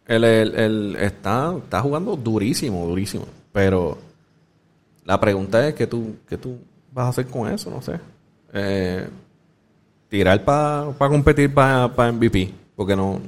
Él- 0.07 0.25
él 0.25 0.97
está, 0.99 1.55
está 1.63 1.81
jugando 1.83 2.17
durísimo, 2.17 2.87
durísimo. 2.87 3.27
Pero 3.53 3.99
la 5.05 5.21
pregunta 5.21 5.67
es, 5.69 5.75
¿qué 5.75 5.87
tú, 5.87 6.17
qué 6.27 6.39
tú 6.39 6.57
vas 6.93 7.07
a 7.07 7.09
hacer 7.11 7.27
con 7.27 7.51
eso? 7.53 7.71
No 7.71 7.83
sé. 7.83 8.01
Eh, 8.53 9.09
tirar 10.09 10.43
para 10.45 10.95
competir 10.97 11.53
para 11.53 12.13
MVP. 12.13 12.51
Porque 12.77 12.97
no... 12.97 13.21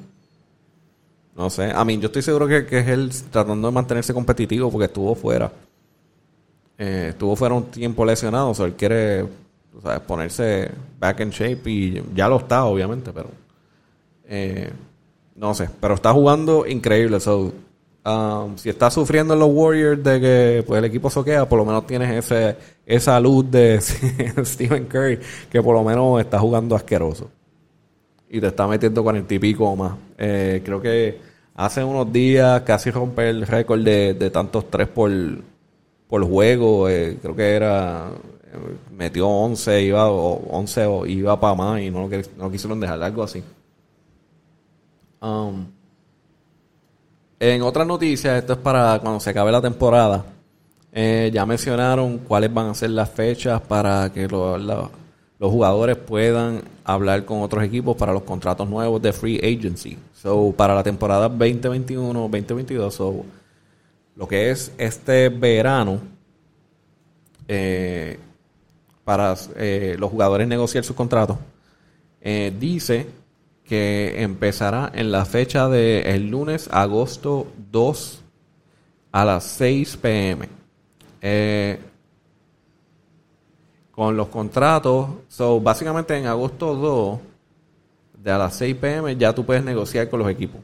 No 1.37 1.49
sé. 1.51 1.71
A 1.71 1.85
mí, 1.85 1.99
yo 1.99 2.07
estoy 2.07 2.23
seguro 2.23 2.47
que, 2.47 2.67
que 2.67 2.79
es 2.79 2.89
él 2.89 3.11
tratando 3.31 3.69
de 3.69 3.75
mantenerse 3.75 4.13
competitivo 4.13 4.71
porque 4.71 4.87
estuvo 4.87 5.15
fuera. 5.15 5.51
Eh, 6.79 7.09
estuvo 7.11 7.37
fuera 7.37 7.55
un 7.55 7.65
tiempo 7.65 8.05
lesionado, 8.05 8.51
o 8.51 8.55
sea, 8.55 8.67
él 8.67 8.75
quiere 8.75 9.25
sabes, 9.83 10.01
ponerse 10.01 10.71
back 10.99 11.21
in 11.21 11.31
shape 11.31 11.71
y 11.71 12.03
ya 12.15 12.29
lo 12.29 12.39
está, 12.39 12.65
obviamente, 12.65 13.13
pero 13.13 13.31
eh, 14.27 14.71
no 15.37 15.55
sé, 15.55 15.69
pero 15.81 15.95
está 15.95 16.13
jugando 16.13 16.67
increíble. 16.67 17.21
So, 17.21 17.53
um, 18.05 18.57
si 18.57 18.69
está 18.69 18.91
sufriendo 18.91 19.35
en 19.35 19.41
los 19.41 19.51
Warriors 19.53 20.03
de 20.03 20.21
que 20.21 20.65
pues, 20.67 20.79
el 20.79 20.85
equipo 20.85 21.09
soquea, 21.09 21.49
por 21.49 21.59
lo 21.59 21.65
menos 21.65 21.87
tienes 21.87 22.25
ese, 22.25 22.57
esa 22.85 23.19
luz 23.21 23.51
de 23.51 23.81
Stephen 24.45 24.87
Curry 24.87 25.19
que 25.51 25.63
por 25.63 25.75
lo 25.75 25.85
menos 25.85 26.21
está 26.21 26.39
jugando 26.39 26.75
asqueroso 26.75 27.31
y 28.33 28.41
te 28.41 28.49
está 28.49 28.67
metiendo 28.67 29.03
cuarenta 29.05 29.35
y 29.35 29.39
pico 29.39 29.77
más. 29.77 29.95
Eh, 30.19 30.63
creo 30.65 30.81
que 30.83 31.21
hace 31.55 31.85
unos 31.85 32.13
días 32.13 32.63
casi 32.63 32.91
rompe 32.91 33.29
el 33.31 33.47
récord 33.47 33.81
de, 33.85 34.15
de 34.15 34.31
tantos 34.31 34.71
tres 34.71 34.89
por, 34.89 35.11
por 36.09 36.25
juego. 36.29 36.89
eh, 36.89 37.19
creo 37.23 37.37
que 37.37 37.51
era. 37.55 38.11
eh, 38.53 38.77
metió 38.97 39.29
11, 39.29 39.83
iba, 39.83 40.11
o 40.11 40.35
11 40.51 40.87
o 40.87 41.07
iba 41.07 41.39
para 41.41 41.55
más 41.55 41.81
y 41.83 41.91
no 41.91 42.09
no 42.39 42.51
quisieron 42.51 42.81
dejar, 42.81 43.03
algo 43.03 43.23
así. 43.23 43.43
Um, 45.23 45.67
en 47.41 47.63
otras 47.63 47.87
noticias, 47.87 48.39
esto 48.39 48.53
es 48.55 48.59
para 48.61 48.99
cuando 49.01 49.21
se 49.21 49.31
acabe 49.31 49.53
la 49.53 49.61
temporada. 49.61 50.25
eh, 50.95 51.31
ya 51.33 51.47
mencionaron 51.47 52.19
cuáles 52.19 52.53
van 52.53 52.67
a 52.69 52.75
ser 52.75 52.91
las 52.91 53.11
fechas 53.11 53.61
para 53.63 54.13
que 54.13 54.29
lo- 54.29 54.59
la- 54.59 54.91
los 55.43 55.51
jugadores 55.51 55.97
puedan 55.97 56.63
hablar 56.85 57.25
con 57.25 57.43
otros 57.43 57.65
equipos 57.65 57.97
para 57.97 58.13
los 58.13 58.23
contratos 58.23 58.69
nuevos 58.69 59.03
de 59.03 59.13
free 59.13 59.39
agency. 59.39 59.99
So, 60.15 60.55
para 60.57 60.73
la 60.73 60.85
temporada 60.85 61.29
2021-2022, 61.29 62.91
so, 62.93 63.25
lo 64.15 64.29
que 64.29 64.53
es 64.53 64.71
este 64.79 65.31
verano, 65.31 65.99
eh, 67.49 68.21
para 69.03 69.35
eh, 69.57 69.97
los 69.99 70.13
jugadores 70.13 70.47
negociar 70.47 70.85
sus 70.85 70.95
contratos, 70.95 71.39
eh, 72.21 72.55
dice 72.61 73.09
que 73.65 74.23
empezará 74.23 74.93
en 74.95 75.11
la 75.11 75.25
fecha 75.25 75.69
del 75.69 76.07
el 76.07 76.31
lunes, 76.31 76.69
agosto 76.71 77.49
2 77.73 78.23
a 79.11 79.25
las 79.25 79.43
6 79.43 79.97
pm. 79.97 80.49
Con 83.93 84.17
los 84.17 84.29
contratos, 84.29 85.09
so, 85.29 85.61
básicamente 85.61 86.17
en 86.17 86.27
agosto 86.27 86.75
2 86.75 87.21
de 88.25 88.31
a 88.31 88.39
las 88.39 88.57
6 88.57 88.77
pm 88.77 89.17
ya 89.17 89.35
tú 89.35 89.45
puedes 89.45 89.63
negociar 89.63 90.09
con 90.09 90.21
los 90.21 90.31
equipos. 90.31 90.61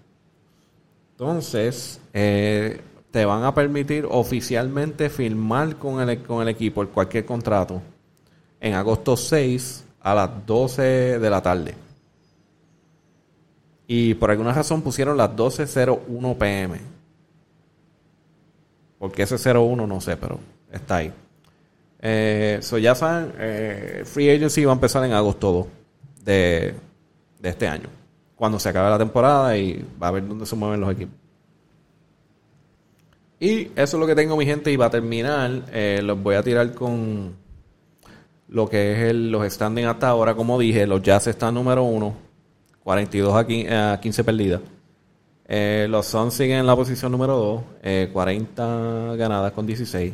Entonces, 1.13 2.01
eh, 2.13 2.81
te 3.11 3.25
van 3.25 3.45
a 3.45 3.55
permitir 3.55 4.07
oficialmente 4.09 5.11
firmar 5.11 5.77
con 5.77 6.09
el, 6.09 6.23
con 6.23 6.43
el 6.43 6.49
equipo 6.49 6.87
cualquier 6.87 7.25
contrato 7.25 7.83
en 8.61 8.75
agosto 8.75 9.17
6 9.17 9.85
a 10.01 10.15
las 10.15 10.47
12 10.47 11.19
de 11.19 11.31
la 11.31 11.43
tarde. 11.43 11.75
Y 13.87 14.15
por 14.15 14.31
alguna 14.31 14.53
razón 14.53 14.83
pusieron 14.83 15.17
las 15.17 15.31
12.01 15.31 16.37
pm. 16.37 16.81
Porque 18.99 19.23
ese 19.23 19.37
01 19.37 19.87
no 19.87 20.01
sé, 20.01 20.17
pero 20.17 20.39
está 20.71 20.97
ahí. 20.97 21.13
Eh, 22.01 22.59
so 22.63 22.79
ya 22.79 22.95
saben, 22.95 23.33
eh, 23.39 24.03
Free 24.05 24.31
Agency 24.31 24.65
va 24.65 24.73
a 24.73 24.75
empezar 24.75 25.05
en 25.05 25.13
agosto 25.13 25.53
2 25.53 25.67
de, 26.25 26.75
de 27.41 27.49
este 27.49 27.67
año. 27.67 27.89
Cuando 28.37 28.59
se 28.61 28.69
acabe 28.69 28.91
la 28.91 28.99
temporada 28.99 29.57
y 29.57 29.85
va 30.01 30.09
a 30.09 30.11
ver 30.13 30.27
dónde 30.27 30.47
se 30.47 30.55
mueven 30.55 30.81
los 30.81 30.93
equipos. 30.93 31.15
Y 33.41 33.65
eso 33.65 33.73
es 33.77 33.95
lo 33.95 34.07
que 34.07 34.15
tengo, 34.15 34.37
mi 34.37 34.45
gente. 34.47 34.71
Y 34.71 34.77
va 34.77 34.87
a 34.87 34.91
terminar. 34.91 35.65
eh, 35.73 36.01
los 36.03 36.21
voy 36.23 36.35
a 36.35 36.43
tirar 36.43 36.73
con 36.73 37.35
lo 38.49 38.69
que 38.69 39.09
es 39.09 39.15
los 39.15 39.53
standing 39.53 39.85
hasta 39.85 40.09
ahora. 40.09 40.35
Como 40.35 40.59
dije, 40.59 40.87
los 40.87 41.03
Jazz 41.03 41.27
están 41.29 41.55
número 41.55 41.85
1, 41.85 42.15
42 42.83 43.35
a 43.37 43.47
15, 43.47 43.75
a 43.75 44.01
15 44.01 44.25
perdidas. 44.25 44.61
Eh, 45.47 45.87
los 45.89 46.07
Suns 46.07 46.35
siguen 46.35 46.59
en 46.59 46.67
la 46.67 46.77
posición 46.77 47.11
número 47.11 47.37
2, 47.37 47.63
eh, 47.83 48.11
40 48.13 49.15
ganadas 49.17 49.53
con 49.53 49.67
16. 49.67 50.13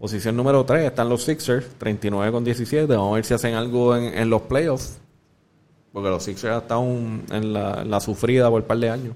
Posición 0.00 0.34
número 0.34 0.64
3 0.64 0.86
están 0.86 1.10
los 1.10 1.24
Sixers, 1.24 1.66
39 1.76 2.32
con 2.32 2.42
17. 2.42 2.86
Vamos 2.86 3.12
a 3.12 3.14
ver 3.16 3.24
si 3.26 3.34
hacen 3.34 3.54
algo 3.54 3.94
en, 3.94 4.04
en 4.14 4.30
los 4.30 4.40
playoffs. 4.40 4.98
Porque 5.92 6.08
los 6.08 6.22
Sixers 6.22 6.62
están 6.62 7.24
en 7.30 7.52
la, 7.52 7.84
la 7.84 8.00
sufrida 8.00 8.48
por 8.48 8.62
un 8.62 8.66
par 8.66 8.78
de 8.78 8.88
años. 8.88 9.14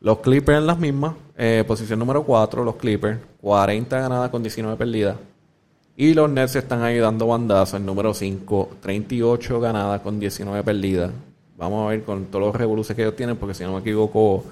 Los 0.00 0.20
Clippers 0.20 0.56
en 0.56 0.66
las 0.66 0.78
mismas. 0.78 1.14
eh, 1.36 1.62
posición 1.66 1.98
número 1.98 2.22
4, 2.22 2.64
los 2.64 2.76
Clippers. 2.76 3.18
40 3.42 4.00
ganadas 4.00 4.30
con 4.30 4.42
19 4.42 4.78
perdidas. 4.78 5.18
Y 5.94 6.14
los 6.14 6.30
Nets 6.30 6.56
están 6.56 6.82
ahí 6.82 6.96
dando 6.96 7.26
bandazo. 7.26 7.76
El 7.76 7.84
número 7.84 8.14
5, 8.14 8.70
38 8.80 9.60
ganadas 9.60 10.00
con 10.00 10.18
19 10.18 10.62
perdidas. 10.64 11.10
Vamos 11.58 11.84
a 11.84 11.90
ver 11.90 12.02
con 12.02 12.24
todos 12.26 12.46
los 12.46 12.56
revoluciones 12.56 12.96
que 12.96 13.02
ellos 13.02 13.16
tienen, 13.16 13.36
porque 13.36 13.52
si 13.52 13.62
no 13.64 13.74
me 13.74 13.80
equivoco, 13.80 14.42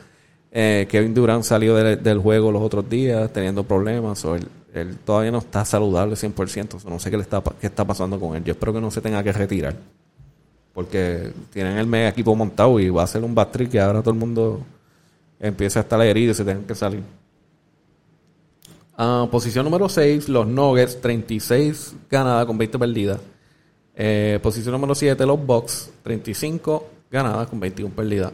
eh, 0.53 0.87
Kevin 0.91 1.15
Durant 1.15 1.45
salió 1.45 1.75
del, 1.77 2.19
juego 2.19 2.53
los 2.53 2.61
otros 2.61 2.91
días 2.91 3.33
teniendo 3.33 3.65
problemas. 3.65 4.23
O 4.27 4.35
él, 4.35 4.47
él 4.75 4.99
todavía 4.99 5.31
no 5.31 5.39
está 5.39 5.65
saludable 5.65 6.17
100%. 6.17 6.81
so 6.81 6.91
no 6.91 6.99
sé 6.99 7.11
qué, 7.11 7.17
le 7.17 7.23
está, 7.23 7.43
qué 7.61 7.69
está 7.69 7.85
pasando 7.85 8.19
con 8.19 8.37
él. 8.37 8.43
Yo 8.43 8.53
espero 8.53 8.73
que 8.73 8.81
no 8.81 8.91
se 8.91 9.01
tenga 9.01 9.23
que 9.23 9.33
retirar. 9.33 9.77
Porque 10.75 11.33
tienen 11.53 11.79
el 11.79 11.87
mega 11.87 12.09
equipo 12.09 12.35
montado 12.35 12.81
y 12.81 12.91
va 12.91 13.05
a 13.05 13.07
ser 13.07 13.23
un 13.23 13.35
bad 13.35 13.49
trip 13.49 13.71
que 13.71 13.81
ahora 13.81 14.01
todo 14.01 14.11
el 14.11 14.19
mundo 14.19 14.61
empieza 15.39 15.79
a 15.79 15.83
estar 15.83 16.01
herido 16.03 16.33
y 16.33 16.35
se 16.35 16.45
tengan 16.45 16.65
que 16.65 16.75
salir. 16.75 17.03
Ah, 18.97 19.29
posición 19.31 19.65
número 19.65 19.89
6, 19.89 20.29
los 20.29 20.47
Nuggets, 20.47 21.01
36 21.01 21.95
ganadas 22.11 22.45
con 22.45 22.59
20 22.59 22.77
perdidas. 22.77 23.21
Eh, 23.95 24.41
posición 24.43 24.73
número 24.73 24.97
7, 24.97 25.25
los 25.25 25.47
Bucks, 25.47 25.93
35 26.03 26.85
ganadas 27.13 27.47
con 27.47 27.61
21 27.61 27.95
perdidas. 27.95 28.33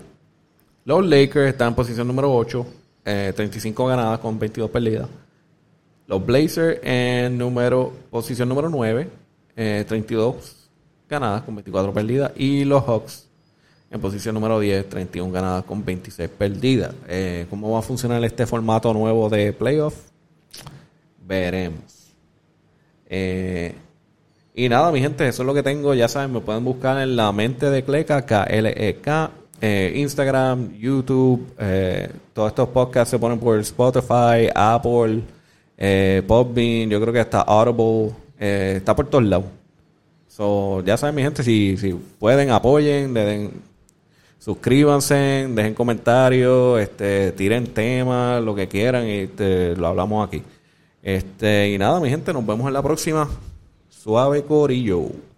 Los 0.87 1.05
Lakers 1.05 1.51
están 1.51 1.69
en 1.69 1.75
posición 1.75 2.07
número 2.07 2.35
8, 2.35 2.67
eh, 3.05 3.33
35 3.37 3.87
ganadas 3.87 4.19
con 4.21 4.39
22 4.39 4.71
perdidas. 4.71 5.09
Los 6.11 6.27
Blazers 6.27 6.81
en 6.83 7.39
número, 7.39 7.93
posición 8.11 8.49
número 8.49 8.69
9, 8.69 9.09
eh, 9.55 9.85
32 9.87 10.69
ganadas 11.09 11.43
con 11.43 11.55
24 11.55 11.95
perdidas. 11.95 12.33
Y 12.35 12.65
los 12.65 12.83
Hawks 12.83 13.29
en 13.93 14.01
posición 14.01 14.35
número 14.35 14.59
10, 14.59 14.89
31 14.89 15.31
ganadas 15.33 15.63
con 15.63 15.85
26 15.85 16.29
perdidas. 16.31 16.97
Eh, 17.07 17.47
¿Cómo 17.49 17.71
va 17.71 17.79
a 17.79 17.83
funcionar 17.83 18.25
este 18.25 18.45
formato 18.45 18.93
nuevo 18.93 19.29
de 19.29 19.53
playoff? 19.53 19.95
Veremos. 21.25 22.11
Eh, 23.09 23.77
y 24.53 24.69
nada, 24.69 24.91
mi 24.91 25.01
gente, 25.01 25.29
eso 25.29 25.45
es 25.45 25.47
lo 25.47 25.55
que 25.55 25.63
tengo. 25.63 25.95
Ya 25.95 26.09
saben, 26.09 26.33
me 26.33 26.41
pueden 26.41 26.65
buscar 26.65 27.01
en 27.01 27.15
la 27.15 27.31
mente 27.31 27.71
de 27.71 27.85
Cleca, 27.85 28.27
K-L-E-K, 28.27 29.31
eh, 29.61 29.93
Instagram, 29.95 30.77
YouTube. 30.77 31.55
eh, 31.57 32.11
todos 32.33 32.49
estos 32.49 32.69
podcasts 32.71 33.13
se 33.13 33.19
ponen 33.21 33.39
por 33.39 33.61
Spotify, 33.61 34.49
Apple, 34.53 35.23
eh, 35.81 36.23
yo 36.89 37.01
creo 37.01 37.13
que 37.13 37.21
está 37.21 37.41
Audible, 37.41 38.15
eh, 38.39 38.75
está 38.77 38.95
por 38.95 39.09
todos 39.09 39.25
lados. 39.25 39.47
So, 40.29 40.85
ya 40.85 40.97
saben, 40.97 41.15
mi 41.15 41.23
gente, 41.23 41.43
si, 41.43 41.77
si 41.79 41.95
pueden, 42.19 42.51
apoyen, 42.51 43.15
den, 43.15 43.51
suscríbanse, 44.39 45.49
dejen 45.51 45.75
comentarios, 45.75 46.81
este, 46.81 47.33
tiren 47.33 47.67
temas, 47.67 48.43
lo 48.43 48.55
que 48.55 48.69
quieran, 48.69 49.07
y 49.07 49.21
este, 49.21 49.75
lo 49.77 49.89
hablamos 49.89 50.29
aquí. 50.29 50.43
Este, 51.03 51.71
y 51.71 51.79
nada, 51.79 51.99
mi 51.99 52.11
gente, 52.11 52.33
nos 52.33 52.47
vemos 52.47 52.67
en 52.67 52.75
la 52.75 52.83
próxima. 52.83 53.29
Suave 53.89 54.43
Corillo. 54.45 55.30